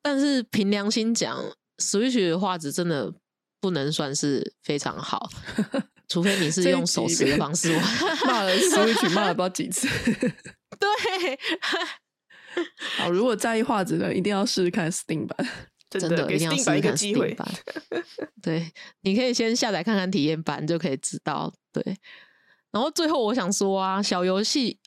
[0.02, 1.38] 但是凭良心讲
[1.78, 3.14] ，Switch 的画质真的
[3.60, 5.30] 不能算是非常好，
[6.08, 7.84] 除非你是用手持的方式玩。
[8.26, 9.88] 骂了 Switch 骂了不知道几次。
[10.80, 11.40] 对，
[12.98, 15.48] 好，如果在意画质的，一定要试试看 Steam 版。
[15.90, 17.36] 真的一定要 Steam 试版一看个机会 Steam。
[17.36, 17.52] 版。
[18.42, 21.54] 对，你可以先下载看看体验版，就可以知道。
[21.74, 21.84] 对，
[22.72, 24.78] 然后最后我想说啊，小游戏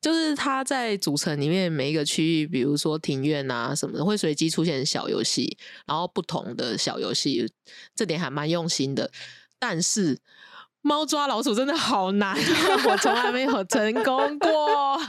[0.00, 5.56] 就是它在主城里面每一个区域，比如说庭院啊什么的，会随机出现小游戏，
[5.86, 7.50] 然后不同的小游戏，
[7.94, 9.10] 这点还蛮用心的。
[9.58, 10.20] 但是
[10.82, 12.36] 猫抓老鼠真的好难，
[12.86, 15.00] 我从来没有成功过。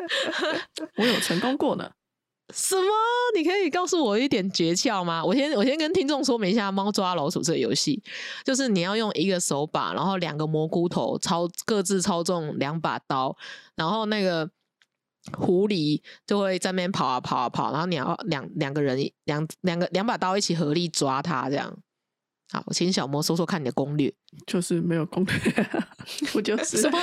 [0.96, 1.90] 我有成功过呢。
[2.52, 2.88] 什么？
[3.36, 5.24] 你可以告诉我一点诀窍吗？
[5.24, 8.02] 我先我先跟听众说明一下猫抓老鼠这个游戏，
[8.44, 13.36] 就是你要用一个手把，然后两个蘑菇头操各自操纵两把刀，
[13.76, 14.50] 然后那个
[15.36, 21.76] 狐狸就会在那边跑啊跑啊跑，然后你要两两个人两两个两把刀一起合力抓它，这样。
[22.52, 24.12] 好，请小魔说说看你的攻略。
[24.44, 25.34] 就是没有攻略，
[26.32, 26.98] 不就是什么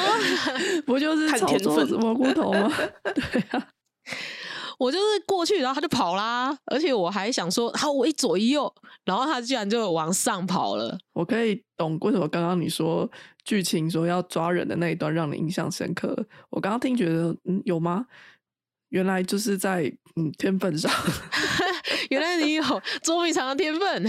[0.85, 2.69] 不就是操作蘑菇头吗？
[3.15, 3.67] 对啊，
[4.77, 8.71] 我就是过去，然后他就跑啦，而且我还想说，好，我一左一右，
[9.05, 10.97] 然后他居然就往上跑了。
[11.13, 13.09] 我可以懂为什么刚刚你说
[13.43, 16.15] 剧情说要抓人的那一段让你印象深刻。
[16.49, 18.05] 我刚刚听觉得，嗯，有吗？
[18.89, 20.89] 原来就是在嗯天分上
[22.09, 22.63] 原来你有
[23.03, 24.07] 捉迷藏的天分，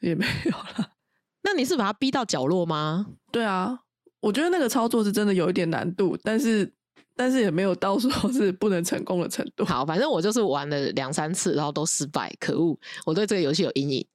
[0.00, 0.90] 也没有了。
[1.42, 3.06] 那你是把他逼到角落吗？
[3.32, 3.80] 对啊，
[4.20, 6.70] 我觉得那个操作是真的有一点难度，但是
[7.16, 9.64] 但是也没有到说 是不能成功的程度。
[9.64, 12.78] 好，反正我就是玩了两三次，然后都失败，可恶！
[13.06, 14.06] 我对这个游戏有阴影。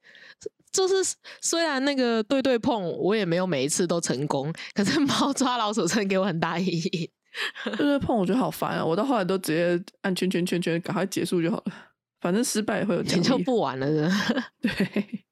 [0.72, 0.94] 就是
[1.40, 7.10] 虽然那个对对碰，我也没有每一次都成功，可是猫 抓老鼠真的给我很大阴影。
[7.64, 8.84] 对对碰，我觉得好烦啊！
[8.84, 11.72] 我到后来都直接按圈圈圈圈，赶快结束就好了。
[12.20, 13.38] 反正失败也会有奖你就。
[13.38, 15.24] 不玩了是吧 对。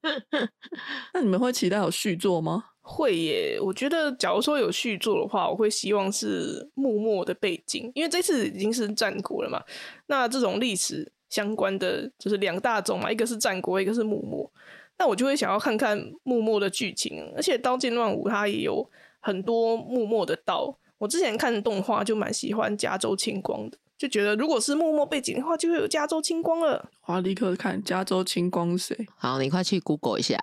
[1.12, 2.64] 那你们会期待有续作吗？
[2.90, 9.62] 会耶，我觉得假如说有续作的话，我会希望是幕末的背景，因为这次已经是战国了嘛。
[10.06, 14.50] 那这种历史相关的就是两大种嘛，一个是战国，一个是幕末。
[14.96, 18.88] 那我就会想要看看幕末的剧情，而且《刀剑乱舞》它也有
[19.20, 20.76] 很多幕末的刀。
[20.96, 26.88] 我之前看动画就蛮喜欢加州青光的，就觉得如果是幕末背景的话，就会有加州青光了。
[27.04, 29.06] 我要立刻看加州青光是谁？
[29.16, 30.36] 好，你快去 Google 一下。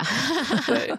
[0.67, 0.93] 对，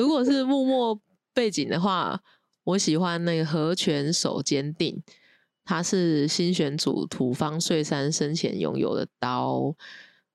[0.00, 0.98] 如果是默默
[1.34, 2.18] 背景的话，
[2.64, 5.02] 我喜欢那个和拳手坚定，
[5.62, 9.76] 他是新选组土方岁三生前拥有的刀。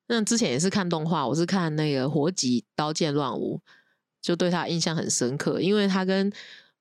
[0.05, 3.59] 那之前也是看动画，我是看那个《火戟刀剑乱舞》，
[4.21, 6.31] 就对他印象很深刻，因为他跟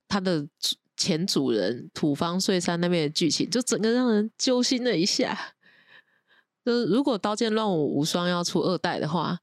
[0.06, 0.46] 他的
[0.94, 5.54] 前主人土方岁三那边的剧情，就整个让人揪心了一下。
[6.66, 9.38] 就是如果《刀剑乱舞无双》要出二代的话，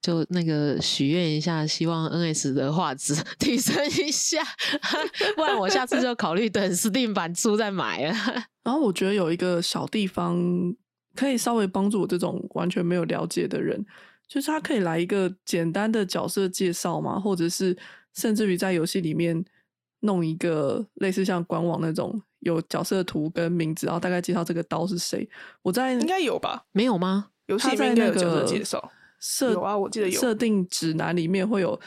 [0.00, 4.42] 就那个许愿一下，希望 NS 的画质 提升一下，
[5.36, 8.14] 不然我下次就考虑等 Steam 版出再买了。
[8.62, 10.36] 然后我觉得有一个小地方
[11.16, 13.84] 可以稍微帮助我这种完全没有了解的人，
[14.28, 17.76] 就是他可以来一个简单的角色介绍嘛，或者是
[18.14, 19.44] 甚至于在游戏里面
[20.00, 25.28] 弄一个类似像官网那种有角色图跟名字，然后大概介绍这个刀是谁。
[25.62, 26.66] 我在应该有吧？
[26.70, 27.30] 没有吗？
[27.46, 28.92] 游戏里面应该有角色介绍。
[29.20, 31.78] 设有啊我记得有设定指南里面会有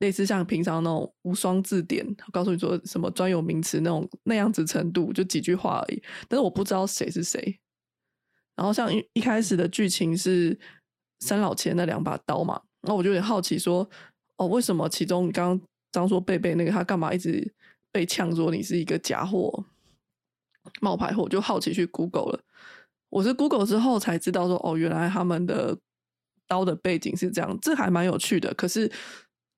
[0.00, 6.02] 类似像平常那种无双字典，告诉你说什么专有名词那种那样子程度，就几句话而已。
[6.28, 7.60] 但是我不知道谁是谁。
[8.56, 10.58] 然后像一一开始的剧情是
[11.20, 13.88] 三老前那两把刀嘛，然后我就有点好奇说，
[14.36, 17.52] 哦，为什么其中你刚刚张说贝贝那个他干嘛一直
[17.92, 19.64] 被呛说你是一个假货、
[20.80, 22.40] 冒牌货，就好奇去 Google 了。
[23.08, 25.76] 我是 Google 之后才知道说，哦，原来他们的
[26.50, 28.52] 刀的背景是这样，这还蛮有趣的。
[28.54, 28.90] 可是，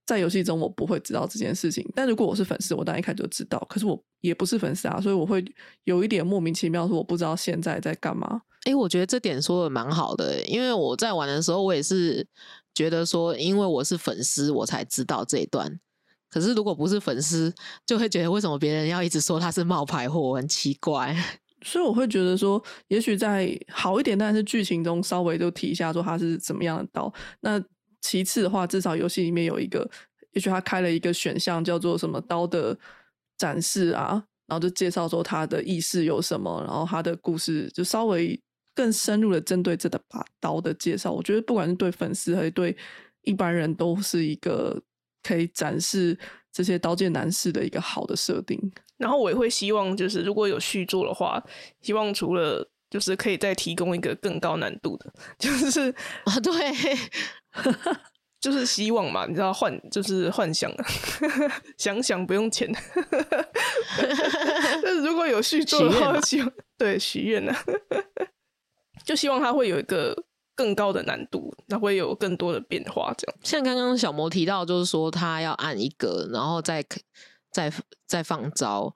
[0.04, 1.82] 在游戏中我不会知道这件事情。
[1.94, 3.58] 但如果我是粉丝，我当然一开始就知道。
[3.70, 5.42] 可是我也不是粉丝啊，所以我会
[5.84, 8.42] 有一点莫名其妙，说我不知道现在在干嘛。
[8.64, 12.26] 哎，我觉得这点说的蛮好的，因为我在玩的时候，我也是
[12.74, 15.80] 觉得说，因为我是粉丝，我才知道这一段。
[16.30, 17.52] 可是如果不是粉丝，
[17.86, 21.16] 就会觉得为什么别人要一直说他是冒牌货，很奇怪。
[21.64, 27.12] 所以我会觉得说，也许在好一点，但是剧情中稍微就提一下说他是怎么样的刀。
[27.40, 27.62] 那
[28.00, 29.88] 其次的话，至少游戏里面有一个，
[30.32, 32.76] 也许他开了一个选项叫做什么刀的
[33.38, 38.40] 展示啊，然后就介绍说他的意识有什么，然后他的故事就稍微
[38.74, 41.12] 更深入的针对这把刀的介绍。
[41.12, 42.76] 我觉得不管是对粉丝还是对
[43.22, 44.82] 一般人都是一个
[45.22, 46.18] 可以展示
[46.52, 48.58] 这些刀剑男士的一个好的设定。
[48.98, 51.42] 然后我也会希望，就是如果有续作的话，
[51.80, 55.90] 希望除了就是可以再提供一个更高难度的， 就是
[56.24, 56.52] 啊，对，
[58.38, 60.70] 就是希望嘛，你知道幻就是幻想，
[61.78, 62.70] 想想不用钱。
[64.82, 67.52] 但是如果有续作的话，希望对许愿呢，
[69.04, 70.16] 就希望他会有一个
[70.54, 73.12] 更高的难度，那会有更多的变化。
[73.16, 76.84] 这样，像刚刚小魔提到，就是说他要按一个，然后再。
[77.54, 77.70] 再
[78.06, 78.94] 再放招，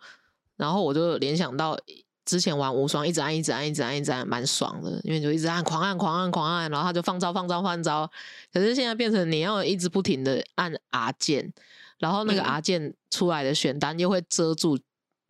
[0.57, 1.79] 然后我就联想到
[2.25, 8.11] 之前玩无双，一直按一直按一直按一直按，蛮爽的，因为就一直按狂按狂按狂按，然后他就放招放招放招。
[8.51, 11.53] 可是现在变成你要一直不停的按 R 键，
[11.99, 14.79] 然后那个 R 键出来的选单又会遮住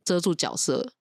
[0.05, 0.93] 遮住角色，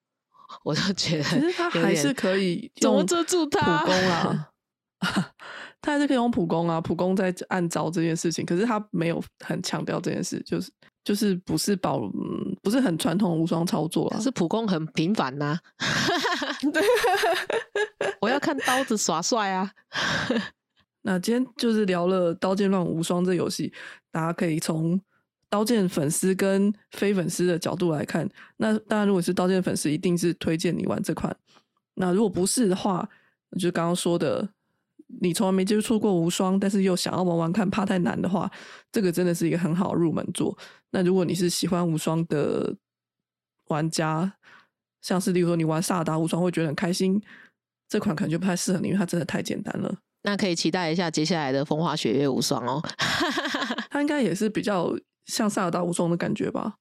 [0.64, 4.50] 我就觉得其实他还是可以怎么遮住他普攻啦，
[5.82, 10.72] 他还是可以用普攻啊，普攻在按招这件事情，可是他没有很强调这件事，就是。
[11.06, 15.56] 就是不是保，嗯不是很传统的无双操作啊，是普攻很频繁呐。
[16.74, 16.82] 对，
[18.20, 19.72] 我要看刀子耍帅啊。
[21.04, 23.72] 那今天就是聊了《刀剑乱舞无双》这游戏，
[24.12, 25.00] 大家可以从
[25.48, 28.28] 刀剑粉丝跟非粉丝的角度来看。
[28.58, 31.38] 那当然，如果是刀剑粉丝，一定是推荐你玩这款。
[31.94, 33.08] 那如果不是的话，
[33.60, 34.50] 就刚刚说的。
[35.22, 38.52] 你从来没接触过无双，但是又想要玩玩看，怕太难的话，
[38.92, 40.58] 这个真的是一个很好入门作。
[40.92, 42.76] 那如果你是喜欢无双的
[43.68, 44.38] 玩家，
[45.02, 47.22] 像是例如说你玩萨达无双会觉得很开心，
[47.88, 49.96] 这款可能就不太适合你，因为它真的太简单了。
[50.24, 52.82] 那可以期待一下接下来的风花雪月无双哦，
[53.92, 54.92] 它应该也是比较
[55.26, 56.78] 像萨达无双的感觉吧？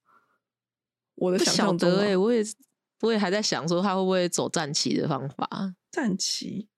[1.17, 2.43] 我的想象中，哎，我也
[3.03, 5.75] 我也还在想说，他会不会走战旗的方法？
[5.93, 6.69] 战旗。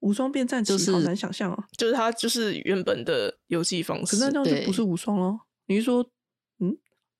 [0.00, 1.64] 无双变战旗好难想象啊！
[1.76, 5.38] 就是它就是原本的游戏方式，可那这样就不是无双喽？
[5.66, 6.08] 你是说，
[6.60, 6.76] 嗯，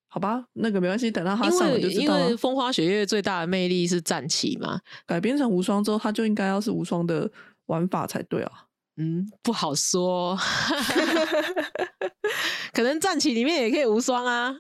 [0.07, 7.31] 好吧，那个没关系，等到它上了就知道因为风花雪月最大的魅力是战旗嘛，改编成无双之后，它就应该要是无双的
[7.67, 8.65] 玩法才对啊。
[8.97, 10.37] 嗯，不好说，
[12.73, 14.57] 可能战旗里面也可以无双啊，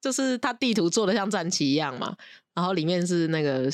[0.00, 2.16] 就是它地图做的像战旗一样嘛，
[2.54, 3.70] 然后里面是那个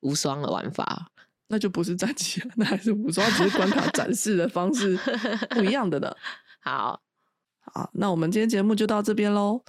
[0.00, 1.11] 无双的玩法。
[1.52, 4.98] 那就不是战旗了，那还是武装，只是关卡展示的方式
[5.50, 6.10] 不一样的呢。
[6.64, 6.98] 好
[7.60, 9.62] 好，那我们今天节目就到这边喽。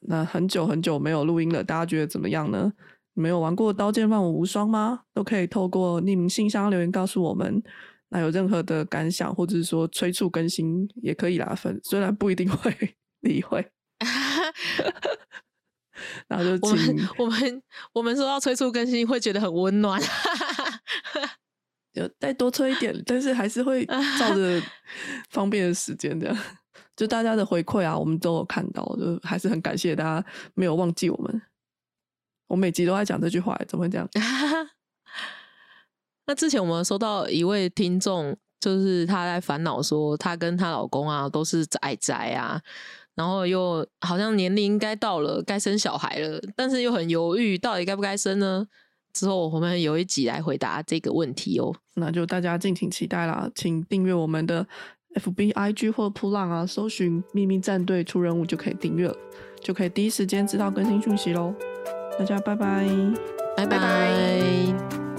[0.00, 2.72] 那很久很久没有录音了，大家觉得怎么样呢？
[3.12, 5.02] 没有玩过《刀剑乱舞无双》吗？
[5.12, 7.62] 都可以透过匿名信箱留言告诉我们。
[8.08, 11.54] 那有任何的感想，或者是说催促更新也可以啦。
[11.54, 12.74] 分虽然不一定会
[13.20, 13.70] 理会。
[16.28, 17.62] 然后就我们我们
[17.94, 20.00] 我们说要催促更新，会觉得很温暖。
[21.92, 24.62] 就再多催一点，但是还是会照着
[25.30, 26.36] 方便的时间这样。
[26.96, 30.24] 就大家的回馈啊，我们都有看到，就还是很感谢大家
[30.54, 31.42] 没有忘记我们。
[32.46, 34.08] 我每集都在讲这句话，怎么会这样？
[36.26, 42.62] 那之前我们收到一位听众，就是他在烦恼说，她跟她老公啊都是仔仔啊。
[43.14, 48.66] 然后又好像年龄应该到了，该生小孩了，但是又很犹豫，到底该不该生呢？
[49.12, 54.64] 之后我们有一集来回答这个问题哦，那就大家敬请期待啦，请订阅我们的
[55.14, 59.16] F B I G 或扑浪啊，搜寻秘密战队出任务就可以订阅了，
[59.60, 61.52] 就可以第一时间知道更新讯息喽。
[62.16, 62.86] 大家拜拜，
[63.56, 65.09] 拜拜。